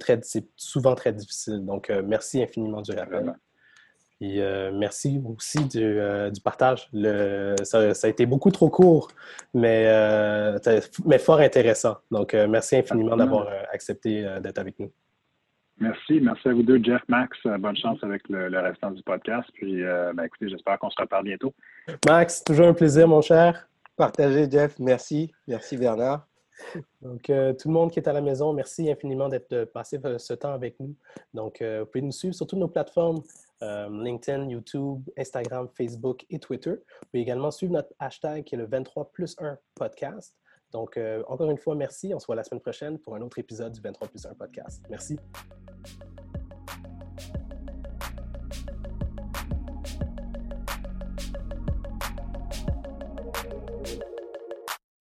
souvent 0.57 0.95
très 0.95 1.13
difficile. 1.13 1.65
Donc, 1.65 1.89
merci 2.03 2.41
infiniment 2.43 2.81
du 2.81 2.91
rappel. 2.91 3.35
Et 4.21 4.41
euh, 4.41 4.71
merci 4.73 5.21
aussi 5.25 5.65
du, 5.65 5.83
euh, 5.83 6.31
partage. 6.43 6.87
Le, 6.93 7.55
ça, 7.63 7.79
a 7.79 8.07
été 8.07 8.25
beaucoup 8.25 8.49
trop 8.49 8.69
court, 8.69 9.09
mais, 9.53 9.85
euh, 9.87 10.57
mais 11.05 11.19
fort 11.19 11.39
intéressant. 11.39 11.97
Donc, 12.11 12.33
merci 12.33 12.77
infiniment 12.77 13.17
d'avoir 13.17 13.47
accepté 13.73 14.25
d'être 14.41 14.59
avec 14.59 14.79
nous. 14.79 14.91
Merci. 15.77 16.21
Merci 16.21 16.47
à 16.47 16.53
vous 16.53 16.63
deux, 16.63 16.81
Jeff, 16.81 17.01
Max. 17.09 17.37
Bonne 17.59 17.75
chance 17.75 18.01
avec 18.03 18.21
le, 18.29 18.59
restant 18.59 18.91
du 18.91 19.03
podcast. 19.03 19.49
Puis, 19.53 19.81
ben, 19.83 20.23
écoutez, 20.23 20.47
j'espère 20.47 20.79
qu'on 20.79 20.89
se 20.89 21.01
reparle 21.01 21.25
bientôt. 21.25 21.53
Max, 22.07 22.43
toujours 22.43 22.67
un 22.67 22.73
plaisir, 22.73 23.09
mon 23.09 23.21
cher. 23.21 23.67
Partagez, 23.97 24.49
Jeff. 24.49 24.79
Merci. 24.79 25.33
Merci, 25.47 25.75
Bernard. 25.75 26.25
Donc, 27.01 27.23
tout 27.23 27.67
le 27.67 27.71
monde 27.71 27.91
qui 27.91 27.99
est 27.99 28.07
à 28.07 28.13
la 28.13 28.21
maison, 28.21 28.53
merci 28.53 28.89
infiniment 28.89 29.29
d'être 29.29 29.65
passé 29.65 29.99
ce 30.17 30.33
temps 30.33 30.53
avec 30.53 30.79
nous. 30.79 30.95
Donc, 31.33 31.61
vous 31.61 31.85
pouvez 31.85 32.01
nous 32.01 32.11
suivre 32.11 32.35
sur 32.35 32.47
toutes 32.47 32.59
nos 32.59 32.67
plateformes 32.67 33.21
euh, 33.63 33.89
LinkedIn, 33.89 34.49
YouTube, 34.49 35.01
Instagram, 35.17 35.69
Facebook 35.69 36.25
et 36.29 36.39
Twitter. 36.39 36.71
Vous 36.71 37.07
pouvez 37.11 37.21
également 37.21 37.51
suivre 37.51 37.73
notre 37.73 37.93
hashtag 37.99 38.43
qui 38.43 38.55
est 38.55 38.57
le 38.57 38.65
23 38.65 39.11
plus 39.11 39.35
1 39.39 39.57
podcast. 39.75 40.35
Donc, 40.71 40.97
euh, 40.97 41.23
encore 41.27 41.49
une 41.49 41.57
fois, 41.57 41.75
merci. 41.75 42.13
On 42.13 42.19
se 42.19 42.25
voit 42.25 42.35
la 42.35 42.43
semaine 42.43 42.61
prochaine 42.61 42.99
pour 42.99 43.15
un 43.15 43.21
autre 43.21 43.39
épisode 43.39 43.71
du 43.71 43.81
23 43.81 44.09
plus 44.09 44.25
1 44.25 44.33
podcast. 44.33 44.83
Merci. 44.89 45.17